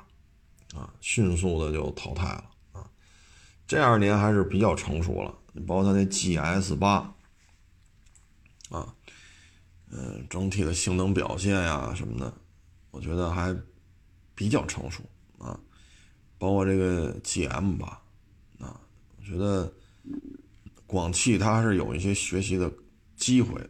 [0.76, 2.44] 啊，迅速的就淘汰了
[2.74, 2.86] 啊。
[3.66, 5.34] 这二年还是比较成熟了，
[5.66, 7.16] 包括它那 GS 八
[8.70, 8.94] 啊，
[9.90, 12.34] 嗯，整体的性能表现呀什么的，
[12.92, 13.56] 我觉得还
[14.36, 15.04] 比较成熟
[15.40, 15.58] 啊。
[16.38, 18.02] 包括这个 GM 吧
[18.60, 18.78] 啊，
[19.18, 19.72] 我觉得。
[20.88, 22.74] 广汽它是有一些学习的
[23.18, 23.70] 机会的，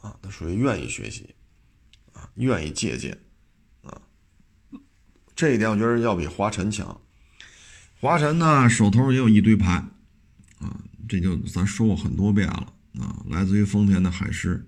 [0.00, 1.34] 啊，它属于愿意学习，
[2.14, 3.16] 啊，愿意借鉴，
[3.82, 4.00] 啊，
[5.36, 6.98] 这一点我觉得要比华晨强。
[8.00, 9.72] 华晨呢手头也有一堆牌，
[10.58, 14.66] 啊，这就咱说过很多遍了，啊，来自于丰田的海狮，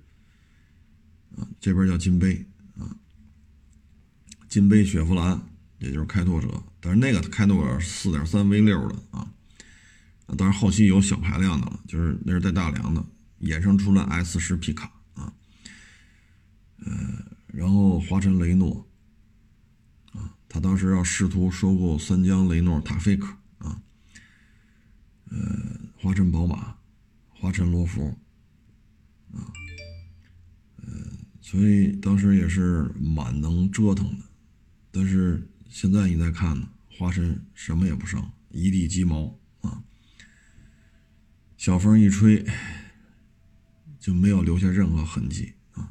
[1.38, 2.44] 啊，这边叫金杯，
[2.76, 2.84] 啊，
[4.46, 5.40] 金杯雪佛兰，
[5.78, 9.26] 也就是开拓者，但是那个开拓者四点三 V 六的啊。
[10.36, 13.02] 当然，后期有小排量的了，就是那是带大梁的，
[13.40, 15.32] 衍生出了 S 十皮卡啊，
[16.76, 16.92] 呃，
[17.46, 18.86] 然后华晨雷诺
[20.12, 23.80] 啊，他当时要试图收购三江雷诺塔菲克啊，
[25.30, 26.76] 呃，华晨宝马，
[27.30, 28.14] 华晨罗孚
[29.32, 29.48] 啊，
[30.76, 30.86] 呃，
[31.40, 34.24] 所以当时也是蛮能折腾的，
[34.90, 39.34] 但是现在你再看呢，华晨什么也不剩，一地鸡毛。
[41.58, 42.46] 小风一吹，
[43.98, 45.90] 就没有留下任何痕迹啊。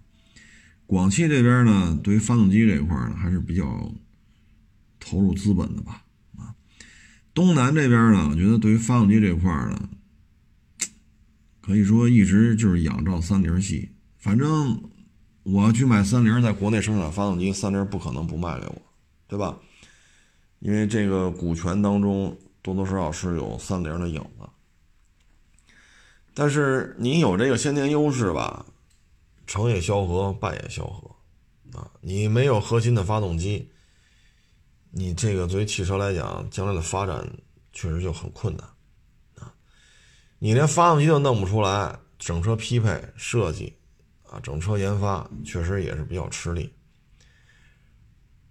[0.86, 3.92] 广汽这边呢，对于发动机这一块呢，还是比较
[4.98, 6.06] 投入资本的吧
[6.38, 6.56] 啊。
[7.34, 9.90] 东南这边呢，我觉得对于发动机这块呢，
[11.60, 13.90] 可以说一直就是仰仗三菱系。
[14.18, 14.90] 反正
[15.44, 18.82] 我要去买三菱在国内生产发动机，三菱不可能不卖给我，
[19.28, 19.60] 对吧？
[20.60, 24.50] 因为这个股权当中多多少少是有三菱的影子。
[26.40, 28.64] 但是你有这个先天优势吧，
[29.48, 31.10] 成也萧何，败也萧何，
[31.76, 33.72] 啊，你没有核心的发动机，
[34.92, 37.28] 你这个作为汽车来讲，将来的发展
[37.74, 38.70] 确实就很困难，
[39.40, 39.52] 啊，
[40.38, 43.76] 你连发动机都弄不出来，整车匹配设计，
[44.30, 46.72] 啊，整车研发确实也是比较吃力，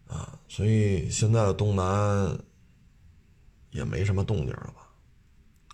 [0.09, 2.37] 啊，所以现在的东南
[3.71, 4.91] 也没什么动静了吧，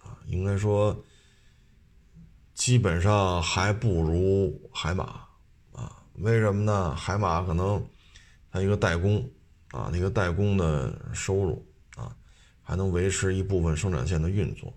[0.03, 0.95] 啊，应该说。
[2.65, 5.27] 基本上还不如海马
[5.73, 6.01] 啊？
[6.19, 6.95] 为什么呢？
[6.95, 7.85] 海马可能
[8.53, 9.29] 它一个代工
[9.73, 12.15] 啊，那个代工的收入啊，
[12.63, 14.73] 还能维持一部分生产线的运作。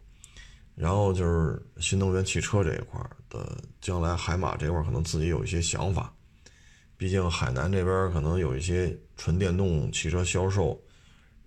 [0.73, 6.11] 然后就是新能源汽车这一块的，将来海马这块可能自己有一些想法。
[6.97, 10.81] 毕竟海南这边可能有一些纯电动汽车销售，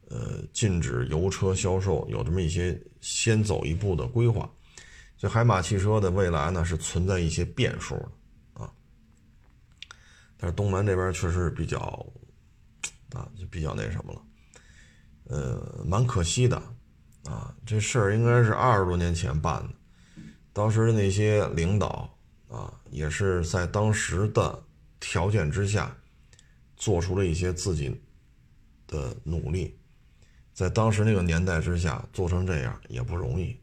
[0.09, 4.49] 呃，禁止油车销售，有这么一些先走一步的规划。
[5.19, 8.73] 这海马汽车的未来呢，是存在一些变数的啊。
[10.37, 11.79] 但是东南这边确实比较
[13.13, 14.23] 啊，就比较那什么了，
[15.25, 16.57] 呃，蛮可惜的
[17.25, 17.53] 啊。
[17.67, 19.75] 这事儿应该是二十多年前办的，
[20.53, 22.17] 当时的那些领导
[22.49, 24.63] 啊，也是在当时的
[25.01, 25.97] 条件之下，
[26.77, 28.01] 做出了一些自己
[28.87, 29.77] 的努力，
[30.55, 33.59] 在当时那个年代之下做成这样也不容易。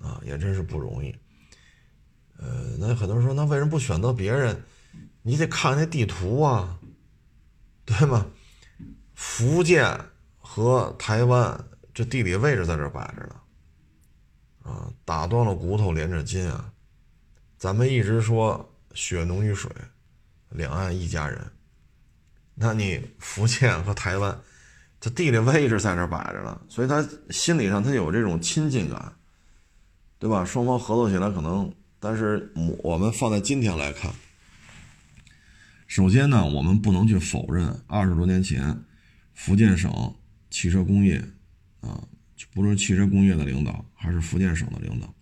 [0.00, 1.14] 啊，也真是不容易。
[2.38, 4.62] 呃，那很多人说，那为什么不选择别人？
[5.22, 6.78] 你得看那地图啊，
[7.84, 8.26] 对吗？
[9.14, 9.98] 福建
[10.38, 13.36] 和台湾这地理位置在这摆着呢。
[14.62, 16.72] 啊，打断了骨头连着筋啊。
[17.58, 19.70] 咱们一直说血浓于水，
[20.48, 21.46] 两岸一家人。
[22.54, 24.40] 那你福建和台湾，
[24.98, 29.14] 这地理位置在这摆着呢，所以他心理上他有这种亲近感。
[30.20, 30.44] 对吧？
[30.44, 32.52] 双方合作起来可能，但是
[32.82, 34.12] 我们放在今天来看，
[35.86, 38.84] 首先呢，我们不能去否认二十多年前
[39.32, 40.14] 福建省
[40.50, 41.24] 汽车工业
[41.80, 42.06] 啊，
[42.52, 45.14] 不论汽车工业的领导还是福建省的领导，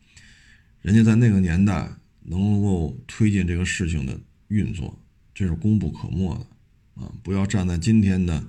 [0.83, 1.89] 人家在那个年代
[2.23, 5.01] 能够推进这个事情的运作，
[5.33, 7.13] 这是功不可没的啊！
[7.23, 8.43] 不要站在今天的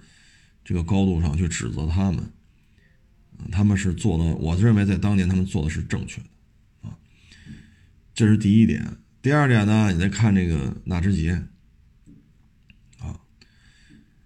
[0.65, 2.33] 这个高度上去指责他们，
[3.51, 6.27] 他们是做的，我认为在当年他们做的是正确的。
[8.19, 8.97] 这是第一点。
[9.21, 11.41] 第二点呢，你再看这个纳智捷，
[12.97, 13.17] 啊，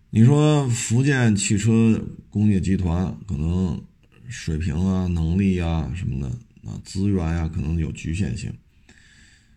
[0.10, 3.86] 你说福建汽车工业集团可能
[4.28, 6.28] 水平啊、能力啊什么的
[6.68, 8.52] 啊、资源呀，可能有局限性。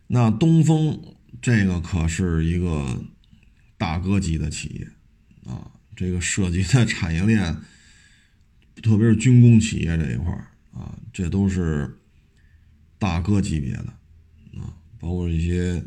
[0.09, 3.03] 那东风这个可是一个
[3.79, 7.57] 大哥级的企业啊，这个涉及的产业链，
[8.83, 10.31] 特别是军工企业这一块
[10.75, 11.99] 啊，这都是
[12.99, 13.95] 大哥级别的。
[14.99, 15.85] 包括一些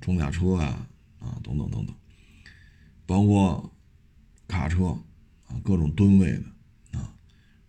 [0.00, 0.86] 装甲车啊，
[1.20, 1.94] 啊等等等等，
[3.06, 3.72] 包括
[4.48, 4.86] 卡车
[5.46, 7.14] 啊，各种吨位的啊，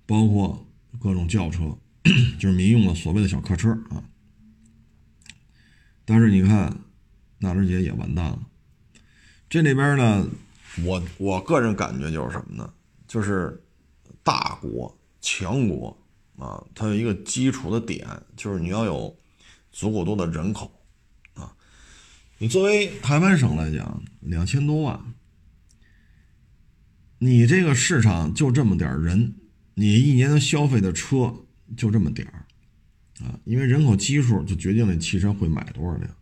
[0.07, 0.67] 包括
[0.99, 1.77] 各种轿车，
[2.39, 4.03] 就是民用的所谓的小客车啊。
[6.03, 6.79] 但是你看，
[7.37, 8.47] 纳智捷也完蛋了。
[9.47, 10.27] 这里边呢，
[10.83, 12.73] 我我个人感觉就是什么呢？
[13.07, 13.63] 就是
[14.23, 15.95] 大国强国
[16.37, 19.15] 啊，它有一个基础的点，就是你要有。
[19.73, 20.71] 足够多的人口，
[21.33, 21.51] 啊，
[22.37, 25.15] 你作为台湾省来讲，两千多万，
[27.17, 29.33] 你这个市场就这么点人，
[29.73, 32.45] 你一年的消费的车就这么点儿，
[33.25, 36.15] 啊，因为人口基数就决定了汽车会买多少辆，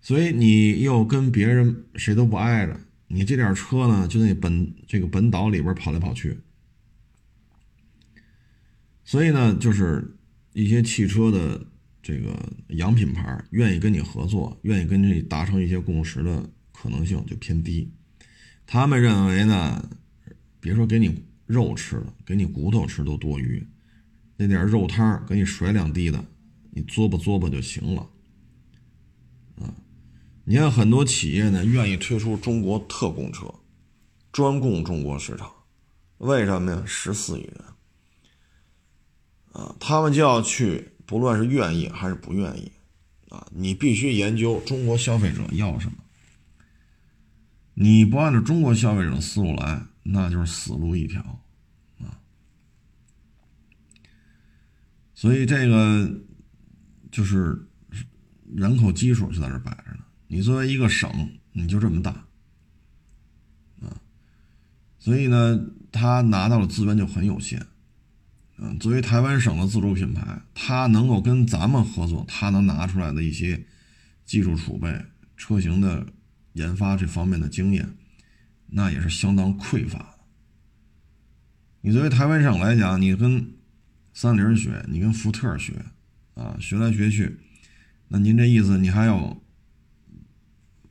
[0.00, 6.38] 所以你又跟别人谁都不挨着，你这点车呢，就在本这个本岛里边跑来跑去，
[9.02, 10.16] 所以呢，就是。
[10.52, 11.66] 一些汽车的
[12.02, 12.34] 这个
[12.68, 17.90] 洋品牌愿意跟你合作，愿意跟你达成一些共识的可能性就偏低。
[18.66, 19.88] 他们认为呢，
[20.60, 23.66] 别说给你肉吃了，给你骨头吃都多余，
[24.36, 26.24] 那点肉汤给你甩两滴的，
[26.70, 28.08] 你嘬吧嘬吧就行了。
[29.60, 29.74] 啊，
[30.44, 33.52] 你看很多企业呢愿意推出中国特供车，
[34.32, 35.50] 专供中国市场，
[36.18, 36.82] 为什么呀？
[36.86, 37.71] 十四亿人。
[39.52, 42.72] 啊，他们就要去，不论是愿意还是不愿意，
[43.28, 45.98] 啊，你必须研究中国消费者要什么。
[47.74, 51.20] 你不按照中国消费者的思路来，那就是死路一条，
[52.00, 52.20] 啊。
[55.14, 56.10] 所以这个
[57.10, 57.68] 就是
[58.54, 60.04] 人口基数就在这摆着呢。
[60.28, 62.10] 你作为一个省，你就这么大，
[63.82, 64.00] 啊，
[64.98, 65.60] 所以呢，
[65.90, 67.66] 他拿到的资源就很有限。
[68.58, 73.66] 嗯，作为台湾省的自主品牌，它能够跟咱们合作，它能拿出来的一些
[74.24, 75.04] 技术储备、
[75.36, 76.06] 车型的
[76.52, 77.96] 研发这方面的经验，
[78.68, 80.18] 那也是相当匮乏的。
[81.80, 83.54] 你作为台湾省来讲，你跟
[84.12, 85.84] 三菱学，你跟福特学，
[86.34, 87.40] 啊，学来学去，
[88.08, 89.42] 那您这意思，你还要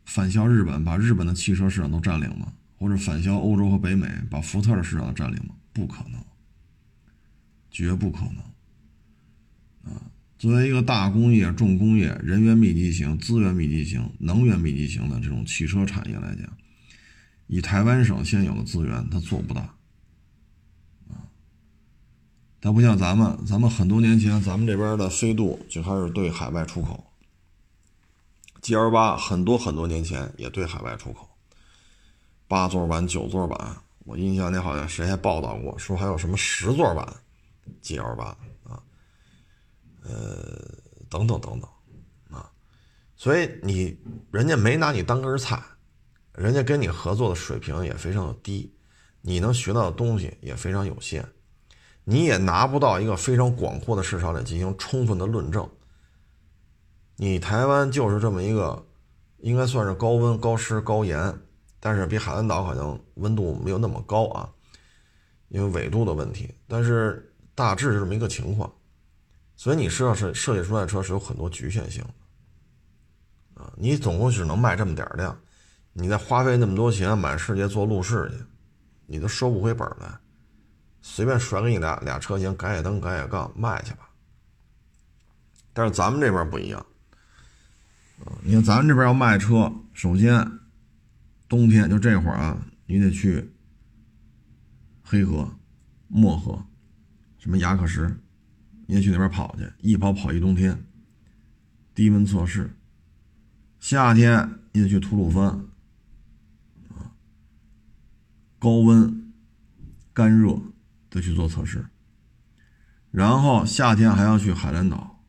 [0.03, 2.51] 反销日本，把日本的汽车市场都占领吗？
[2.75, 5.55] 或者反销欧洲和北美，把福特的市场占领吗？
[5.71, 6.21] 不可能。
[7.71, 10.01] 绝不可能，啊！
[10.37, 16.51] 作为一个大工业、重工业、人员密集型、资源密集型、能源密集型的这种汽车产业来讲，
[17.47, 19.61] 以台湾省现有的资源，它做不大，
[21.07, 21.23] 啊！
[22.59, 27.11] 它不像咱们，咱们很多年前，咱们这边的飞度就开始对海外出口
[28.61, 31.29] ，G L 八很多很多年前也对海外出口，
[32.47, 37.07] 八座版、九座版，我印象里好像谁还报道过，说还有什么十座版。
[37.81, 38.25] G L 八
[38.63, 38.81] 啊，
[40.03, 40.11] 呃，
[41.09, 41.69] 等等等等
[42.29, 42.51] 啊，
[43.15, 43.97] 所以你
[44.31, 45.61] 人家没拿你当根菜，
[46.33, 48.73] 人家跟你合作的水平也非常的低，
[49.21, 51.27] 你能学到的东西也非常有限，
[52.03, 55.69] 你也拿不到一个非常广阔的市场来进行充分的论证。
[57.15, 58.85] 你台湾就是这么一个，
[59.39, 61.39] 应该算是高温、高湿、高盐，
[61.79, 64.53] 但是比海南岛好像温度没有那么高啊，
[65.49, 67.27] 因为纬度的问题，但是。
[67.53, 68.71] 大致是这么一个情况，
[69.55, 73.71] 所以你设设设计出来的车是有很多局限性的啊！
[73.77, 75.37] 你总共只能卖这么点量，
[75.93, 78.43] 你再花费那么多钱满世界做路试去，
[79.05, 80.17] 你都收不回本来。
[81.01, 84.09] 随便甩给你俩俩车型，改改灯，改改杠，卖去吧。
[85.73, 86.85] 但是咱们这边不一样！
[88.43, 90.59] 你看咱们这边要卖车，首先
[91.49, 93.51] 冬天就这会儿啊，你得去
[95.03, 95.55] 黑河、
[96.07, 96.63] 漠河。
[97.41, 98.19] 什么雅可什，
[98.85, 100.85] 你得去那边跑去，一跑跑一冬天。
[101.95, 102.69] 低温测试，
[103.79, 105.47] 夏天你得去吐鲁番，
[106.89, 107.17] 啊，
[108.59, 109.33] 高温、
[110.13, 110.55] 干热
[111.09, 111.87] 得去做测试。
[113.09, 115.25] 然后夏天还要去海南岛，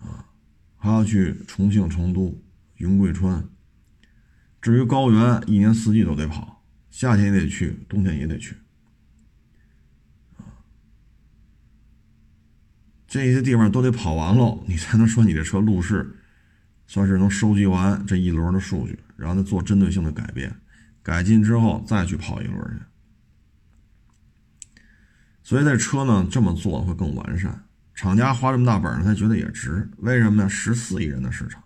[0.00, 0.32] 啊，
[0.78, 2.42] 还要去重庆、成都、
[2.76, 3.46] 云贵川。
[4.62, 8.56] 至于高原，一年四季都得跑，夏天也得去，冬天也得去。
[13.14, 16.04] 这些地方都得跑完喽，你才能说你这车路试
[16.88, 20.52] 算是能收集完这一轮的数据，然后再做针对性的改变，
[21.00, 22.82] 改进之后再去跑一轮去。
[25.44, 29.88] 所以这车呢这么做会更完善，厂家花这么大本事，他觉得也值。
[29.98, 30.48] 为什么呢？
[30.48, 31.62] 十四亿人的市场，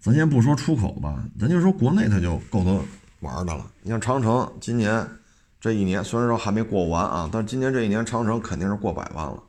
[0.00, 2.80] 咱先不说出口吧，咱就说国内它就够他
[3.20, 3.70] 玩的了。
[3.82, 5.06] 你像长城今年
[5.60, 9.44] 这一年，虽然说还没过完啊，但今年这一年长城肯定是过百万了。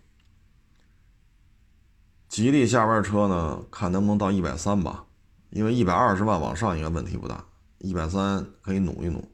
[2.30, 5.04] 吉利下边车呢，看能不能到一百三吧，
[5.50, 7.44] 因为一百二十万往上应该问题不大，
[7.80, 9.28] 一百三可以努一努。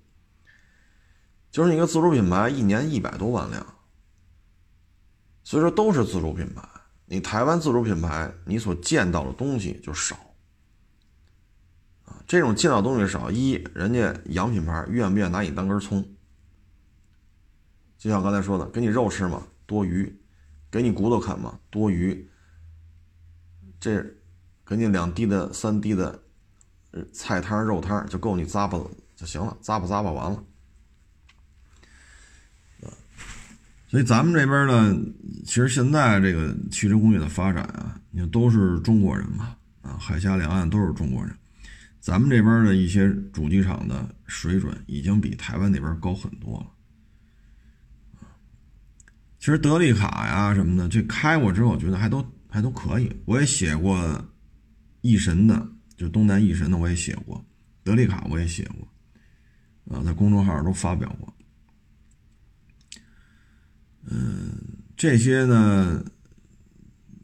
[1.52, 3.66] 就是一个自主品牌，一年一百多万辆，
[5.44, 6.68] 所以说都是自主品牌。
[7.06, 10.16] 你台湾自主品牌，你所见到的东西就少
[12.06, 12.24] 啊。
[12.26, 16.02] 这种见到东西少，一人家洋品牌愿不愿拿你当根葱？
[17.98, 19.46] 就像刚才说的，给你肉吃嘛？
[19.66, 20.16] 多余；
[20.72, 21.60] 给你骨头啃嘛？
[21.70, 22.30] 多余。
[23.80, 24.04] 这
[24.66, 26.20] 给你两滴的、三滴的
[27.14, 28.80] 菜汤、肉汤就够你咂巴
[29.16, 30.44] 就行了，咂巴咂巴完了。
[33.88, 34.98] 所以咱们这边呢，
[35.46, 41.34] 其实现在这个汽车工业的发展啊，你看都是中国人嘛，啊，海峡两岸都是中国人，
[42.02, 46.66] 咱们这边的一些主机厂的水准已经比台湾那边高很多了。
[49.40, 52.26] 其实德利卡呀什么的，这开过之后，我觉得还都。
[52.56, 54.34] 还都可以，我也写过，
[55.02, 57.46] 翼神的，就东南翼神的我也写过，
[57.84, 61.36] 德利卡我也写过，啊，在公众号上都发表过。
[64.06, 64.58] 嗯，
[64.96, 66.02] 这些呢，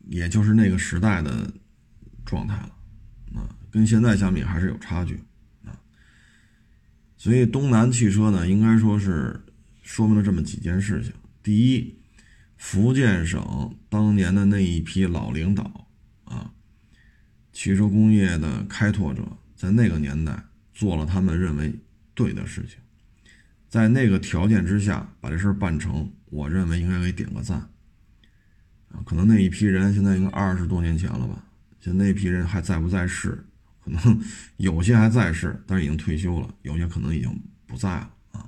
[0.09, 1.49] 也就是那个时代的
[2.25, 5.15] 状态了，啊，跟现在相比还是有差距，
[5.63, 5.71] 啊，
[7.15, 9.41] 所以东南汽车呢，应该说是
[9.81, 12.00] 说明了这么几件事情，第一。
[12.63, 15.87] 福建省当年的那一批老领导
[16.25, 16.53] 啊，
[17.51, 19.23] 汽车工业的开拓者，
[19.55, 21.73] 在那个年代做了他们认为
[22.13, 22.77] 对的事情，
[23.67, 27.57] 在那个条件之下把这事办成，我认为应该给点个赞
[28.89, 29.01] 啊。
[29.03, 31.43] 可能那一批人现在应该二十多年前了吧，
[31.79, 33.43] 就那批人还在不在世？
[33.83, 34.21] 可能
[34.57, 38.47] 有些还在世，但是已经退休了；有些可能已经不在了啊。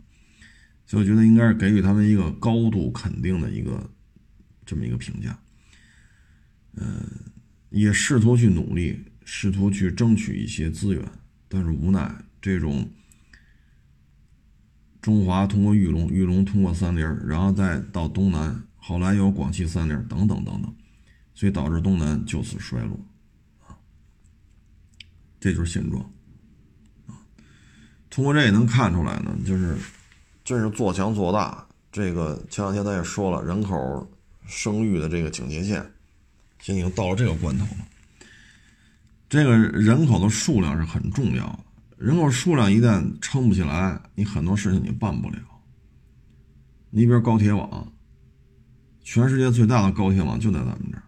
[0.86, 3.90] 所以我觉得应该是给予他们一个高度肯定的一个。
[4.66, 5.38] 这么一个评价，
[6.76, 7.06] 嗯，
[7.70, 11.04] 也试图去努力，试图去争取一些资源，
[11.48, 12.90] 但是无奈这种
[15.02, 20.76] 中华通过玉龙，玉龙通过三菱，然后再到东南，后来有广汽三菱等等等等，
[21.34, 22.98] 所以导致东南就此衰落，
[23.68, 23.76] 啊，
[25.40, 26.02] 这就是现状，
[27.08, 27.20] 啊，
[28.10, 29.78] 通过这也能看出来呢，就是
[30.44, 31.68] 真是做强做大。
[31.92, 34.10] 这个前两天咱也说了，人口。
[34.46, 35.76] 生育的这个警戒线，
[36.60, 37.88] 现在已经到了这个关头了。
[39.30, 41.60] 这个人口的数量是很重要的，
[41.98, 45.38] 人口数量一旦撑不起来，你很多事情你办不了。
[46.92, 47.92] 你比如高铁网，
[49.04, 51.04] 全世界最大的高铁网就在咱们这儿，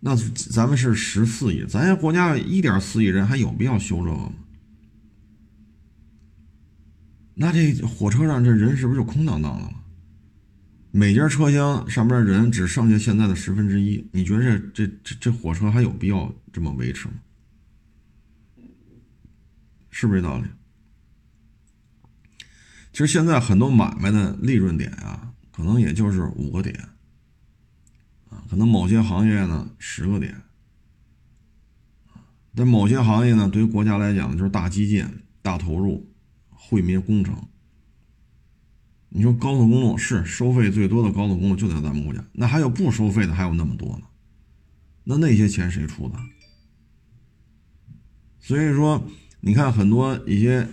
[0.00, 0.14] 那
[0.52, 4.32] 咱们是十四亿，咱国家一点四亿人，还有必要修这个吗？
[7.34, 9.77] 那这火车上这人是不是就空荡荡的了？
[10.98, 17.14] 每节车厢上边人只剩下现在的十分之一，你觉得这这这这火车还有必要这么维持吗？
[19.90, 20.48] 是不是这道理？
[22.90, 26.74] 其实现在很多买卖的利润点啊，可能也就是五个点，
[28.28, 30.34] 啊，可能某些行业呢十个点，
[32.56, 36.12] 但某些行业呢，对于国家来讲就是大基建、大投入、
[36.50, 37.40] 惠民工程。
[39.10, 44.04] 你说高速公路是收费最多的高速公路就在咱们国家，那还有不收费的还有那么多呢，
[45.04, 46.18] 那那些钱谁出的？
[48.38, 49.02] 所以说，
[49.40, 50.68] 你看很多一些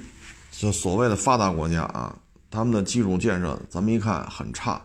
[0.51, 2.17] 就所谓的发达国家啊，
[2.49, 4.81] 他们的基础建设咱们一看很差，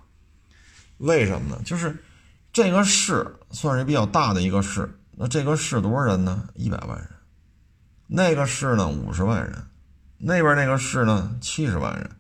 [0.98, 1.60] 为什么呢？
[1.64, 1.96] 就是
[2.52, 6.48] 这个市算是比较大的一个市，那这个市多少人呢？
[6.54, 7.08] 一百万人，
[8.06, 9.66] 那个市呢五十万人，
[10.18, 12.10] 那边那个市呢七十万人。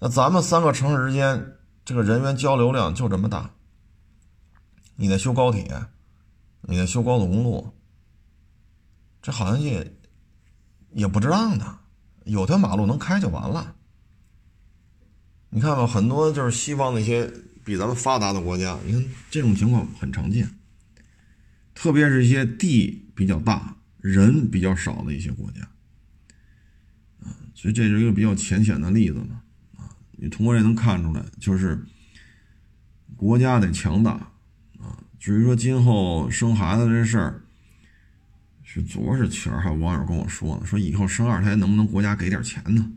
[0.00, 3.50] 那咱们三个城市之间这个人员交流量就这么大，
[4.96, 5.86] 你在修高铁，
[6.62, 7.74] 你在修高速公路，
[9.20, 9.94] 这好像也
[10.92, 11.78] 也不值当的，
[12.24, 13.76] 有条马路能开就完了。
[15.50, 17.30] 你看吧，很多就是西方那些
[17.62, 20.58] 比咱们发达的国家，你看这种情况很常见，
[21.74, 25.68] 特别是一些地比较大、人比较少的一些国家，
[27.54, 29.39] 所以这是一个比较浅显的例子嘛。
[30.22, 31.82] 你通过这能看出来，就是
[33.16, 34.10] 国家得强大
[34.78, 34.98] 啊。
[35.18, 37.42] 至于说今后生孩子这事儿，
[38.62, 42.92] 是昨儿是前儿还有网友跟我说呢，说以后生二胎能不能国家给点钱呢？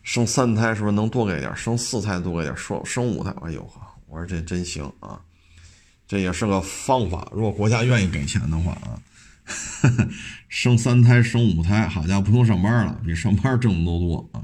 [0.03, 1.55] 生三胎是不是能多给点？
[1.57, 2.57] 生四胎多给点？
[2.57, 5.20] 说生五胎，哎呦呵，我说这真行啊，
[6.09, 7.28] 这也是个方法。
[7.32, 8.99] 如果国家愿意给钱的话啊。
[10.49, 14.42] 生三胎、生五胎，好家伙，不用上班了，比上班挣的都多啊！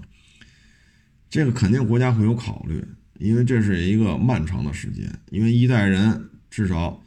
[1.33, 2.87] 这个肯定国家会有考虑，
[3.19, 7.03] 因为这是一个漫长的时间，因为一代人至少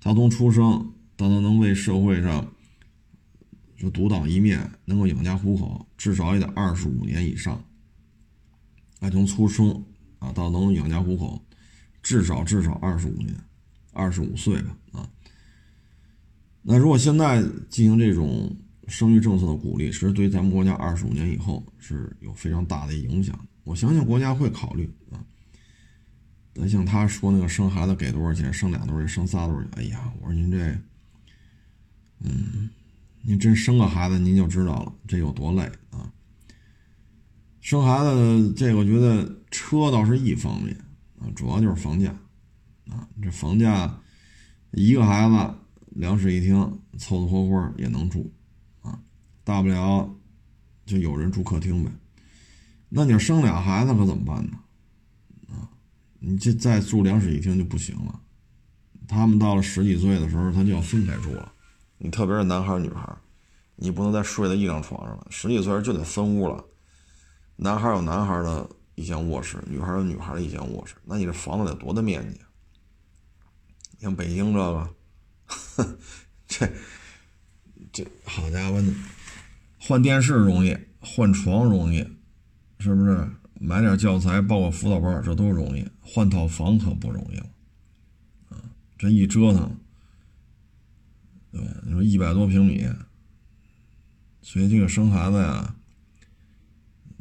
[0.00, 0.72] 他从出生
[1.16, 2.44] 到他能为社会上
[3.76, 7.64] 就独当一面，能够养家糊口，至少也得二十五年以上。
[8.98, 9.70] 那从出生
[10.18, 11.40] 啊到能养家糊口，
[12.02, 13.32] 至少至少二十五年，
[13.92, 15.08] 二十五岁吧啊。
[16.62, 18.52] 那如果现在进行这种
[18.88, 23.38] 生育政策的鼓励，其实对咱们国家二十五年以后是有非常大的影响。
[23.68, 25.20] 我相信国家会考虑啊。
[26.54, 29.70] 但像他说那个生孩子给多少钱，生俩多少钱，生仨多少钱？
[29.76, 30.58] 哎呀，我说您这，
[32.20, 32.70] 嗯，
[33.22, 36.10] 您真生个孩子您就知道了，这有多累啊。
[37.60, 40.74] 生孩子这个我觉得车倒是一方面
[41.20, 42.10] 啊，主要就是房价
[42.88, 44.00] 啊，这房价
[44.72, 45.54] 一个孩子。
[45.92, 46.60] 两室一厅，
[46.96, 48.32] 凑凑合合也能住，
[48.82, 49.00] 啊，
[49.42, 50.08] 大不了
[50.86, 51.90] 就有人住客厅呗。
[52.88, 54.58] 那你生俩孩子可怎么办呢？
[55.48, 55.68] 啊，
[56.18, 58.20] 你这再住两室一厅就不行了。
[59.06, 61.52] 他们到了十几岁的时候，他就要分开住了。
[61.98, 63.16] 你特别是男孩女孩，
[63.76, 65.26] 你不能再睡在一张床上了。
[65.30, 66.64] 十几岁就得分屋了，
[67.56, 70.94] 男孩有男孩的一间卧室，女孩有女孩的一间卧室。
[71.04, 72.40] 那你这房子得多大面积？
[74.00, 74.94] 像北京这个。
[76.48, 76.68] 这
[77.92, 78.82] 这好家伙，
[79.78, 82.04] 换电视容易，换床容易，
[82.78, 83.28] 是不是？
[83.60, 85.84] 买点教材，报个辅导班，这都容易。
[86.00, 87.46] 换套房可不容易了，
[88.50, 88.62] 啊，
[88.96, 89.76] 这一折腾，
[91.50, 91.66] 对吧？
[91.84, 92.88] 你说一百多平米，
[94.42, 95.74] 所以这个生孩子呀，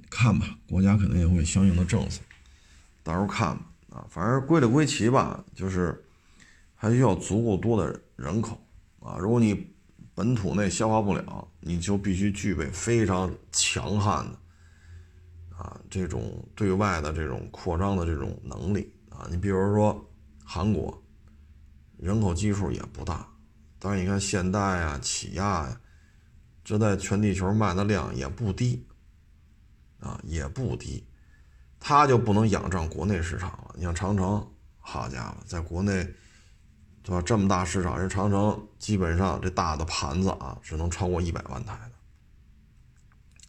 [0.10, 2.22] 看吧，国家肯定也会相应的政策，
[3.04, 3.66] 到时候看吧。
[3.90, 6.06] 啊，反正归了归齐吧，就是
[6.76, 8.00] 还需要足够多的。
[8.16, 8.60] 人口
[9.00, 9.68] 啊，如果你
[10.16, 14.40] 本土内消化不了，你就必须具备非常强悍的
[15.58, 19.28] 啊这种对外的这种扩张的这种能力啊。
[19.30, 20.10] 你比如说
[20.44, 21.04] 韩国，
[21.98, 23.28] 人口基数也不大，
[23.80, 25.82] 但是你看现代啊、起亚呀，
[26.64, 28.86] 这在全地球卖的量也不低
[30.00, 31.06] 啊，也不低，
[31.80, 33.74] 它就不能仰仗国内市场了。
[33.76, 34.48] 你像长城，
[34.80, 36.08] 好家伙，在国内。
[37.04, 37.22] 对吧？
[37.22, 41.92] 这么大市场，人长城基本上这大的盘子啊，只能超过一百万台的。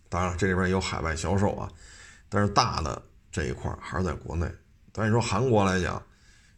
[0.09, 1.69] 当然，这里边有海外销售啊，
[2.29, 4.51] 但是大的这一块还是在国内。
[4.93, 6.03] 但你说韩国来讲，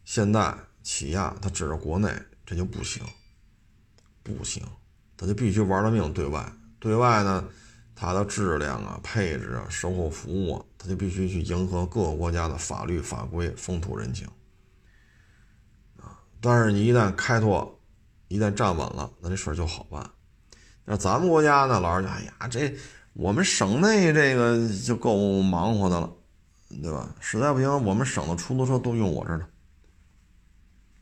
[0.03, 2.11] 现在、起亚，它指着国内，
[2.45, 3.03] 这就不行，
[4.23, 4.63] 不行，
[5.15, 6.51] 它就必须玩了命对外。
[6.79, 7.47] 对外呢，
[7.95, 14.27] 它的质量啊、配置啊、售后服务啊，它就必须去迎合各个国家的法律法规、风土人情。
[15.97, 17.79] 啊但是你一旦开拓，
[18.27, 20.09] 一旦站稳了，那这事儿就好办。
[20.85, 22.75] 那咱们国家呢，老是讲，哎呀，这
[23.13, 26.09] 我们省内这个就够忙活的了，
[26.81, 27.13] 对吧？
[27.19, 29.47] 实在不行，我们省的出租车都用我这儿呢。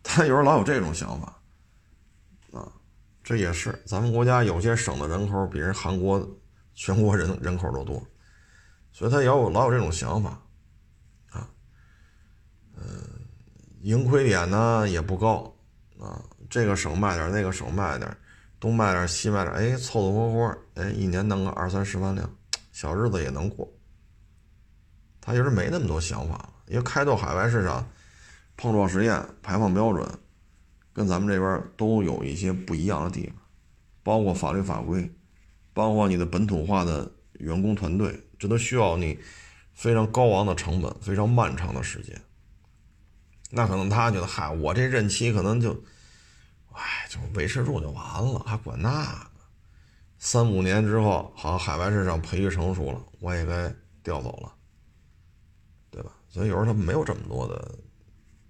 [0.03, 1.41] 他有时候老有这种想法，
[2.51, 2.72] 啊，
[3.24, 6.28] 这也是咱们国家有些省的人口比人韩国
[6.74, 8.01] 全国人人口都多，
[8.91, 10.30] 所以他也有老有这种想法，
[11.30, 11.49] 啊，
[12.76, 12.84] 嗯。
[13.82, 15.55] 盈亏点呢也不高
[16.01, 18.18] 啊，这个省卖点，那个省卖点，
[18.60, 22.30] 东卖点西卖点，哎，凑凑合合，哎，一年弄个二三十万辆，
[22.72, 23.72] 小日子也能过。
[25.22, 27.88] 他就是没那么多想法，因为开拓海外市场，
[28.57, 30.07] 碰撞实验、排放标准，
[30.91, 33.36] 跟咱们这边都有一些不一样的地方，
[34.03, 35.10] 包括法律法规，
[35.74, 39.20] 包括你的本土化的员工团队，这都需要你
[39.74, 42.20] 非常高昂的成本，非常漫长的时间。
[43.51, 45.84] 那可能他觉得，嗨，我这任期可能就，
[46.80, 49.27] 哎，就维持住就完了，还管那个？
[50.17, 54.53] 三五年之后，好，海外市场培育成熟了，我也该调走了，
[55.91, 56.11] 对吧？
[56.30, 57.77] 所以有时候他们没有这么多的，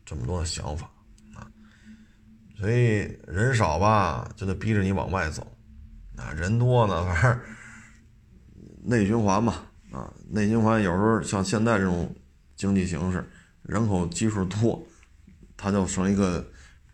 [0.06, 0.90] 这么多的想法
[1.36, 1.50] 啊。
[2.60, 5.46] 所以人少吧，就得逼着你往外走，
[6.16, 7.40] 啊，人多呢，反正
[8.84, 9.56] 内循环嘛，
[9.92, 12.16] 啊，内循环有时候像现在这种
[12.56, 13.28] 经济形势，
[13.64, 14.86] 人口基数多。
[15.62, 16.50] 它就成一个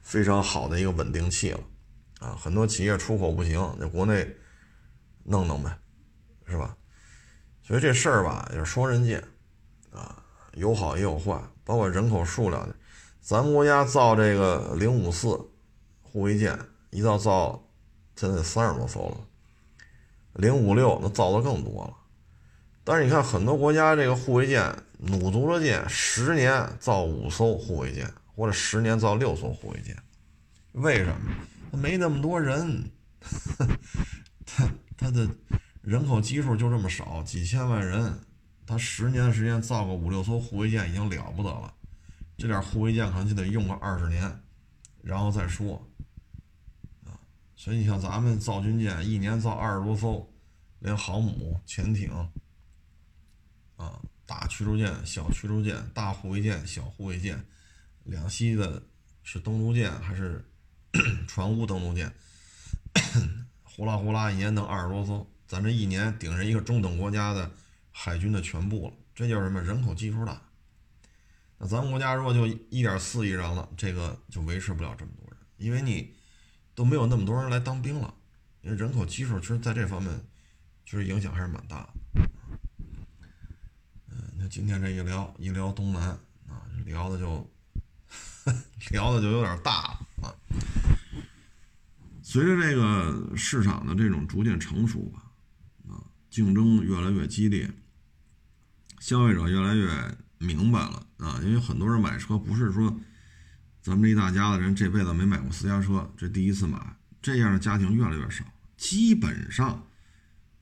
[0.06, 1.60] 非常好的一个稳定器了，
[2.20, 4.36] 啊，很多企业出口不行，在国内
[5.24, 5.76] 弄弄呗，
[6.48, 6.78] 是吧？
[7.64, 9.20] 所以这事儿吧也是双刃剑，
[9.90, 12.70] 啊，有好也有坏，包括人口数量。
[13.20, 15.30] 咱们国家造这个零五四
[16.04, 16.56] 护卫舰，
[16.92, 17.68] 一造造
[18.16, 19.18] 现在三十多艘了，
[20.34, 21.94] 零五六那造的更多了。
[22.84, 29.96] 但是你看很多国家这个护卫舰弩足了劲，十年造五艘护卫舰，或者十年造六艘护卫舰，
[30.74, 31.36] 为什么？
[31.72, 32.92] 他没那么多人，
[34.46, 35.28] 他他的
[35.82, 38.20] 人口基数就这么少，几千万人，
[38.66, 41.74] 他十年的时间造个五六艘护卫舰已经了不得了。
[42.38, 44.42] 这点护卫舰可能就得用个二十年，
[45.02, 45.82] 然后再说，
[47.06, 47.16] 啊，
[47.56, 50.30] 所以你像咱们造军舰，一年造二十多艘，
[50.80, 52.12] 连航母、潜艇，
[53.78, 57.42] 啊，大驱逐舰、小驱逐舰、大护卫舰、小护卫舰，
[58.06, 58.82] 两栖的
[59.24, 60.44] 是登陆舰还是
[61.28, 62.12] 船坞登陆舰，
[63.64, 67.52] 呼啦呼啦，一年弄二十多艘，咱这一年顶上一个中等国家的
[67.92, 69.62] 海军的全部了，这就是什么？
[69.62, 70.42] 人口基数大。
[71.58, 76.16] 那咱们国家如果就一点四亿人了，这个就维持不了这么多人，因为你
[76.74, 78.14] 都没有那么多人来当兵了，
[78.62, 80.14] 因为人口基数其实在这方面
[80.86, 81.90] 其实影响还是蛮大的。
[84.10, 86.10] 嗯，那今天这一聊一聊东南
[86.48, 87.50] 啊，聊的就
[88.92, 90.34] 聊的就有点大了啊。
[92.22, 95.24] 随着这个市场的这种逐渐成熟吧，
[95.90, 97.72] 啊，竞争越来越激烈，
[99.00, 100.18] 消费者越来越。
[100.38, 102.94] 明白了啊，因为很多人买车不是说
[103.82, 106.78] 咱们这一大家子人这辈子没买过私家车，这第一次买，
[107.22, 108.44] 这样的家庭越来越少，
[108.76, 109.88] 基本上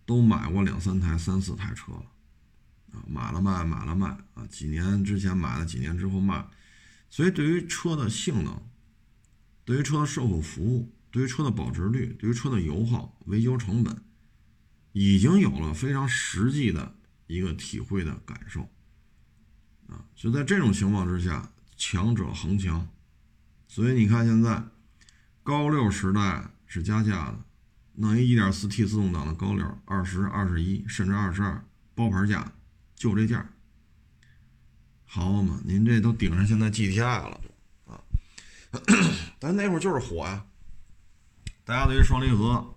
[0.05, 2.05] 都买过两三台、三四台车了
[2.93, 6.45] 啊，买了卖，买了卖啊，几年之前买了，几年之后卖，
[7.13, 8.59] 所以对于车的性能、
[9.63, 14.03] 对于车的售后服务、对于车的保值率、对于车的油耗、维修成本，
[14.93, 16.95] 已经有了非常实际的
[17.27, 18.61] 一个体会的感受。
[19.85, 22.89] 啊，就在这种情况之下，强者恒强，
[23.67, 24.63] 所以你看现在
[25.43, 27.45] 高六时代是加价的，
[27.93, 32.53] 弄一 1.4T 自动挡的高六，二十二十一甚至二十二包牌价，
[32.95, 33.52] 就这价，
[35.13, 37.39] 好嘛，您这都顶上现在 GTI 了
[37.85, 38.01] 啊，
[39.37, 40.43] 但那会儿就是火呀，
[41.63, 42.67] 大家对于双离合。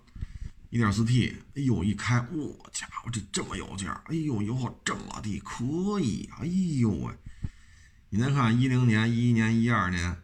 [0.69, 4.03] 一点四 T，哎呦，一开，我家伙，这这么有劲儿！
[4.05, 6.29] 哎呦，油耗这么低，可以！
[6.37, 7.15] 哎呦喂，
[8.09, 10.21] 你再看一零年、一一年、一二年、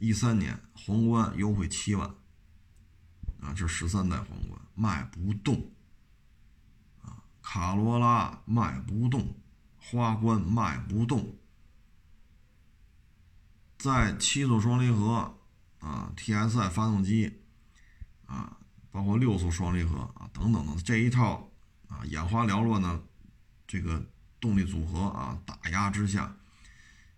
[0.00, 2.08] 一三年，皇冠优惠七万，
[3.40, 5.70] 啊，这十三代皇冠卖不动，
[7.02, 9.36] 啊，卡罗拉卖不动，
[9.76, 11.36] 花冠卖不动，
[13.84, 15.36] 在七速双离合，
[15.80, 17.42] 啊，TSI 发动机，
[18.24, 18.56] 啊。
[18.90, 21.50] 包括六速双离合啊，等等等这一套
[21.88, 23.02] 啊，眼花缭乱的
[23.66, 24.06] 这个
[24.40, 26.34] 动力组合啊，打压之下，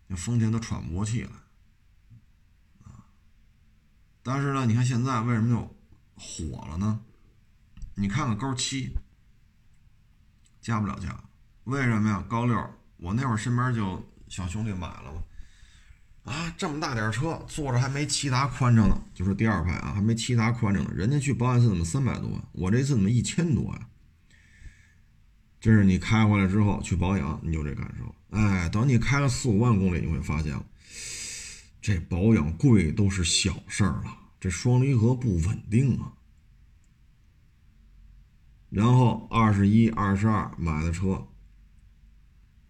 [0.08, 1.30] 那丰田都喘不过气来
[2.82, 3.04] 啊。
[4.22, 5.76] 但是呢，你看现在为什么就
[6.16, 7.00] 火了呢？
[7.94, 8.90] 你看看高七
[10.60, 11.22] 加不了价，
[11.64, 12.24] 为什么呀？
[12.26, 12.58] 高六，
[12.96, 15.22] 我那会儿身边就小兄弟买了嘛。
[16.26, 19.00] 啊，这么大点车，坐着还没骐达宽敞呢。
[19.14, 20.90] 就是第二排啊，还没骐达宽敞呢。
[20.92, 22.28] 人家去保养次怎么三百多？
[22.50, 23.88] 我这次怎么一千多呀？
[25.60, 28.12] 这是你开回来之后去保养，你有这感受。
[28.30, 30.60] 哎，等你开了四五万公里，你会发现，
[31.80, 34.18] 这保养贵都是小事儿了。
[34.40, 36.12] 这双离合不稳定啊。
[38.68, 41.24] 然后二十一、二十二买的车，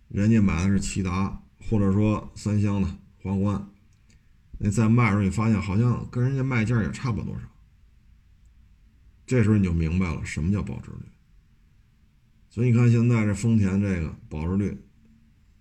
[0.09, 2.89] 人家买的是骐达，或者说三厢的。
[3.27, 3.71] 皇冠，
[4.59, 7.41] 那再卖的时候，你发现好像跟人家卖价也差不多少。
[9.27, 11.07] 这时候你就明白了什么叫保值率。
[12.49, 14.81] 所以你看现在这丰田这个保值率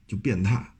[0.08, 0.72] 就变态。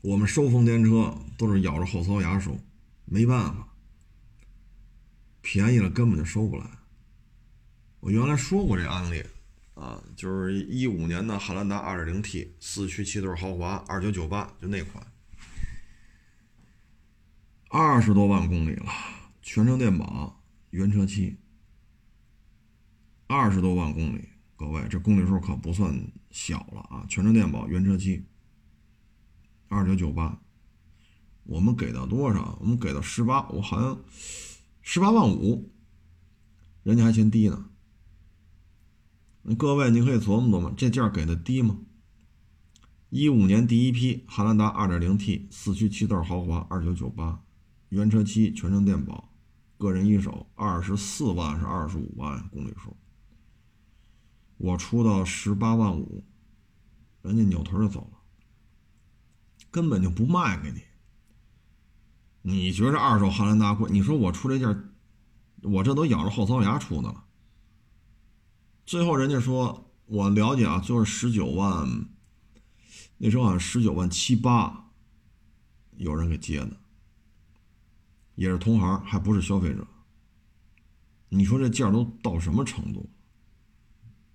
[0.00, 2.58] 我们收丰田车都是咬着后槽牙收，
[3.04, 3.68] 没办法，
[5.42, 6.64] 便宜了根本就收不来。
[8.00, 9.22] 我原来说过这案例
[9.74, 15.04] 啊，就是一五年的汉兰达 2.0T 四驱七座豪华二九九八，就那款。
[17.70, 18.86] 二十多万公里了，
[19.42, 21.36] 全程电保，原车漆。
[23.26, 27.04] 二十多万公里，各位，这公里数可不算小了啊！
[27.10, 28.24] 全程电保，原车漆，
[29.68, 30.40] 二九九八，
[31.44, 32.56] 我们给到多少？
[32.62, 34.02] 我们给到十八，我好像
[34.80, 35.70] 十八万五，
[36.82, 37.68] 人家还嫌低呢。
[39.58, 41.80] 各位，你可以琢磨琢磨，这价给的低吗？
[43.10, 47.44] 一五年第一批汉兰达二点零 T 四驱七座豪华，二九九八。
[47.88, 49.32] 原车漆，全程电保，
[49.76, 52.96] 个人一手，二十四万是二十五万公里数，
[54.56, 56.24] 我出到十八万五，
[57.22, 58.18] 人家扭头就走了。
[59.70, 60.82] 根本就不卖给你。
[62.40, 63.90] 你觉着二手汉兰达贵？
[63.90, 64.90] 你说我出这件，
[65.62, 67.24] 我这都咬着后槽牙出的了。
[68.86, 72.08] 最后人家说，我了解啊，就是十九万，
[73.18, 74.90] 那时候好像十九万七八，
[75.96, 76.80] 有人给接的，
[78.38, 79.84] 也是同行，还不是消费者。
[81.28, 83.10] 你说这价都到什么程度？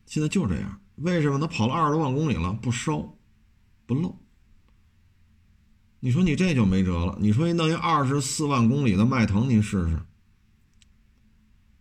[0.06, 3.18] 现在就这样，为什么他跑了二十多万公里了不烧，
[3.86, 4.20] 不漏？
[6.02, 7.18] 你说你这就没辙了。
[7.22, 9.96] 你说你弄一二十四万公里的迈腾，您试试；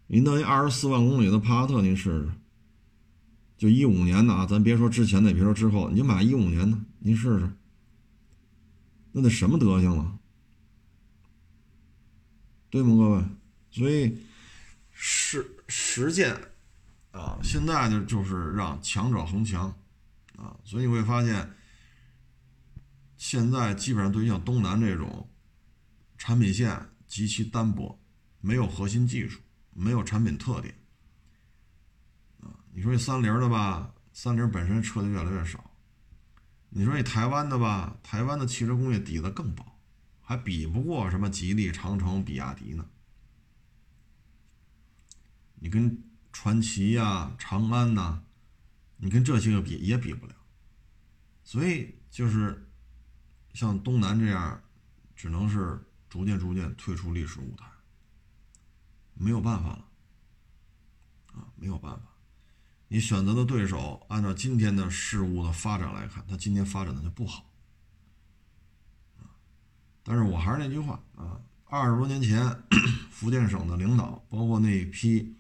[0.07, 2.31] 你弄一二十四万公里的帕萨特，您试试。
[3.59, 7.53] 就一五年的啊，咱别说之前的，别说之后，你就买一五年的，您试试。
[9.11, 10.21] 那得什么德行了？
[12.73, 13.25] 对吗，各位？
[13.71, 14.19] 所以
[14.91, 16.35] 实实践
[17.11, 19.69] 啊，现在呢就是让强者恒强
[20.39, 21.55] 啊，所以你会发现。
[23.19, 25.31] 现在基本上对于像东南这种
[26.19, 27.97] 产品线极其单薄，
[28.41, 29.39] 没有核心技术，
[29.73, 30.75] 没有产品特点
[32.41, 32.51] 啊。
[32.73, 35.71] 你说这三菱的吧，三菱本身车就越来越少。
[36.71, 39.72] 你说你台湾的吧，台湾的汽车工业底子更薄，
[40.23, 42.89] 还比不过什么吉利、长城、比亚迪呢。
[45.57, 46.03] 你跟
[46.33, 48.23] 传祺呀、长安呐，
[48.97, 50.35] 你跟这些个比也比不了。
[51.45, 52.69] 所以就是。
[53.55, 54.63] 像东南这样，
[55.15, 57.67] 只能是逐渐逐渐退出历史舞台，
[59.13, 59.85] 没有办法了，
[61.35, 62.03] 啊，没有办法。
[62.89, 67.52] 你选择的对手，按照今天的事物的发展来看，他今天发展的就不好，
[70.05, 72.45] 但是我还是那句话啊，二十多年前，
[73.11, 75.35] 福建省的领导，包括那一批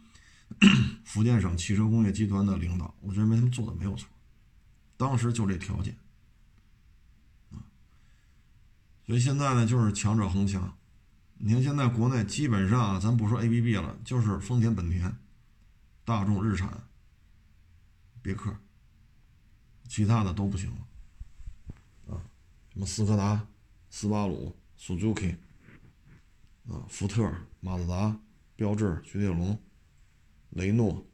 [1.04, 4.08] 福建省汽车工业集团的领导，我认为他们做的没有错，
[4.96, 5.96] 当时就这条件。
[9.04, 10.76] 所以现在呢，就是强者恒强。
[11.38, 15.12] 你看现在国内基本上啊，咱不说 A B B 了，就是丰田、本田、
[16.04, 16.84] 大众、日产、
[18.22, 18.56] 别克，
[19.88, 22.14] 其他的都不行了。
[22.14, 22.22] 啊，
[22.72, 23.44] 什么斯柯达、
[23.92, 25.36] 斯巴鲁、Suzuki，
[26.66, 27.30] 啊，福特、
[27.60, 28.18] 马自达、
[28.56, 29.56] 标致、雪铁龙、
[30.48, 31.04] 雷诺、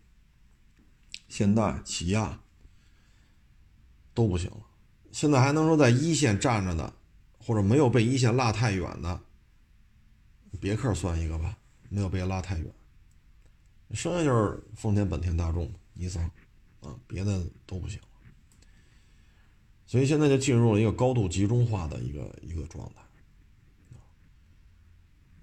[1.29, 2.41] 现代、起亚
[4.15, 4.65] 都不行了。
[5.11, 6.95] 现在还能说在一线站着的？
[7.41, 9.21] 或者没有被一线拉太远的，
[10.61, 11.59] 别克算一个吧，
[11.89, 12.73] 没有被拉太远，
[13.91, 16.23] 剩下就是丰田、本田、大众、尼桑，
[16.81, 17.99] 啊，别的都不行。
[19.89, 23.03] 所以现在就进入了一个高度集中化的一个一个状态。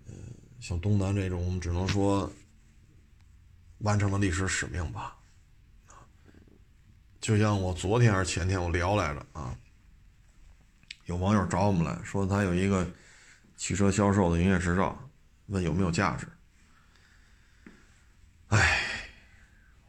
[0.05, 0.13] 嗯，
[0.59, 2.31] 像东南这种，我们只能说
[3.79, 5.17] 完成了历史使命吧。
[7.19, 9.57] 就像我昨天还是前天我聊来着啊。
[11.05, 12.87] 有网友找我们来说，他有一个
[13.55, 14.95] 汽车销售的营业执照，
[15.47, 16.27] 问有没有价值。
[18.49, 18.79] 哎，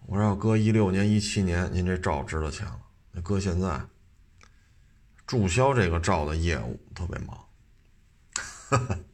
[0.07, 2.81] 我说要搁一六年、一七年，您这照值了钱了。
[3.13, 3.81] 那搁现在，
[5.27, 7.37] 注销这个照的业务特别忙。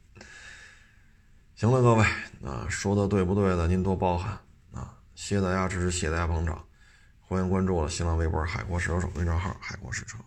[1.54, 2.04] 行了，各位，
[2.44, 4.38] 啊，说的对不对的，您多包涵
[4.72, 4.98] 啊。
[5.14, 6.64] 谢谢大家支持，谢谢大家捧场，
[7.20, 10.18] 欢迎关注我的新浪微博“海阔试车手”微信号“海阔试车”。